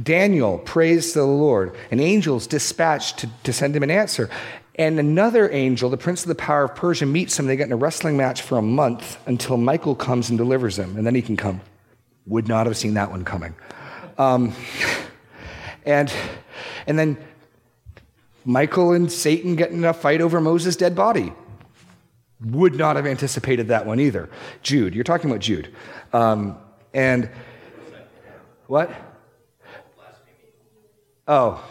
Daniel 0.00 0.58
prays 0.58 1.12
to 1.12 1.20
the 1.20 1.26
Lord, 1.26 1.76
and 1.92 2.00
angels 2.00 2.48
dispatched 2.48 3.18
to, 3.18 3.30
to 3.44 3.52
send 3.52 3.76
him 3.76 3.84
an 3.84 3.90
answer. 3.90 4.28
And 4.74 4.98
another 4.98 5.48
angel, 5.52 5.88
the 5.88 5.96
prince 5.96 6.22
of 6.22 6.28
the 6.28 6.34
power 6.34 6.64
of 6.64 6.74
Persia, 6.74 7.06
meets 7.06 7.38
him. 7.38 7.46
They 7.46 7.56
get 7.56 7.68
in 7.68 7.72
a 7.72 7.76
wrestling 7.76 8.16
match 8.16 8.42
for 8.42 8.58
a 8.58 8.62
month 8.62 9.16
until 9.28 9.56
Michael 9.56 9.94
comes 9.94 10.30
and 10.30 10.36
delivers 10.36 10.76
him, 10.76 10.96
and 10.96 11.06
then 11.06 11.14
he 11.14 11.22
can 11.22 11.36
come. 11.36 11.60
Would 12.26 12.48
not 12.48 12.66
have 12.66 12.76
seen 12.76 12.94
that 12.94 13.12
one 13.12 13.24
coming. 13.24 13.54
Um, 14.18 14.52
and, 15.86 16.12
and 16.88 16.98
then 16.98 17.18
Michael 18.44 18.94
and 18.94 19.12
Satan 19.12 19.54
get 19.54 19.70
in 19.70 19.84
a 19.84 19.94
fight 19.94 20.20
over 20.20 20.40
Moses' 20.40 20.74
dead 20.74 20.96
body. 20.96 21.32
Would 22.44 22.74
not 22.74 22.96
have 22.96 23.06
anticipated 23.06 23.68
that 23.68 23.84
one 23.84 24.00
either. 24.00 24.30
Jude, 24.62 24.94
you're 24.94 25.04
talking 25.04 25.30
about 25.30 25.40
Jude. 25.42 25.74
Um, 26.12 26.56
and 26.94 27.30
what? 28.66 28.90
Oh, 31.28 31.62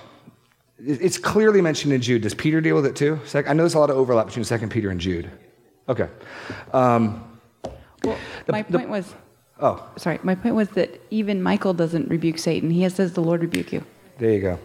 it's 0.78 1.18
clearly 1.18 1.62
mentioned 1.62 1.92
in 1.92 2.02
Jude. 2.02 2.22
Does 2.22 2.34
Peter 2.34 2.62
deal 2.62 2.76
with 2.76 2.86
it 2.86 2.96
too? 2.96 3.20
I 3.34 3.54
know 3.54 3.64
there's 3.64 3.74
a 3.74 3.80
lot 3.80 3.90
of 3.90 3.98
overlap 3.98 4.28
between 4.28 4.46
2 4.46 4.68
Peter 4.68 4.90
and 4.90 5.00
Jude. 5.00 5.30
Okay. 5.90 6.08
Um, 6.72 7.40
well, 8.04 8.18
the, 8.46 8.52
my 8.52 8.64
point 8.64 8.86
the, 8.86 8.92
was. 8.92 9.16
Oh. 9.60 9.86
Sorry. 9.98 10.20
My 10.24 10.36
point 10.36 10.56
was 10.56 10.70
that 10.70 11.02
even 11.10 11.44
Michael 11.44 11.74
doesn't 11.74 12.08
rebuke 12.10 12.38
Satan. 12.38 12.70
He 12.70 12.88
says, 12.90 13.14
The 13.14 13.22
Lord 13.22 13.42
rebuke 13.42 13.74
you. 13.74 13.84
There 14.18 14.32
you 14.32 14.42
go. 14.42 14.60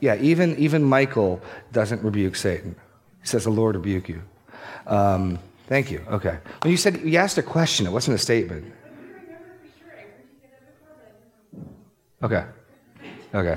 Yeah, 0.00 0.16
even, 0.16 0.56
even 0.58 0.82
Michael 0.82 1.40
doesn't 1.70 2.02
rebuke 2.02 2.34
Satan. 2.34 2.74
He 3.20 3.26
says, 3.26 3.44
The 3.44 3.50
Lord 3.50 3.76
rebuke 3.76 4.08
you. 4.08 4.22
Um, 4.86 5.38
thank 5.66 5.90
you. 5.90 6.04
Okay. 6.10 6.38
When 6.62 6.70
you 6.70 6.76
said 6.76 7.00
you 7.02 7.18
asked 7.18 7.38
a 7.38 7.42
question, 7.42 7.86
it 7.86 7.90
wasn't 7.90 8.14
a 8.14 8.18
statement. 8.18 8.72
Okay. 12.22 12.44
Okay. 13.34 13.56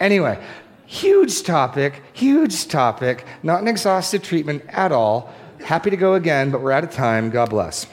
Anyway, 0.00 0.42
huge 0.86 1.42
topic, 1.42 2.02
huge 2.12 2.66
topic, 2.68 3.24
not 3.42 3.60
an 3.60 3.68
exhaustive 3.68 4.22
treatment 4.22 4.64
at 4.68 4.90
all. 4.90 5.32
Happy 5.64 5.90
to 5.90 5.96
go 5.96 6.14
again, 6.14 6.50
but 6.50 6.60
we're 6.60 6.72
out 6.72 6.82
of 6.82 6.90
time. 6.90 7.30
God 7.30 7.50
bless. 7.50 7.86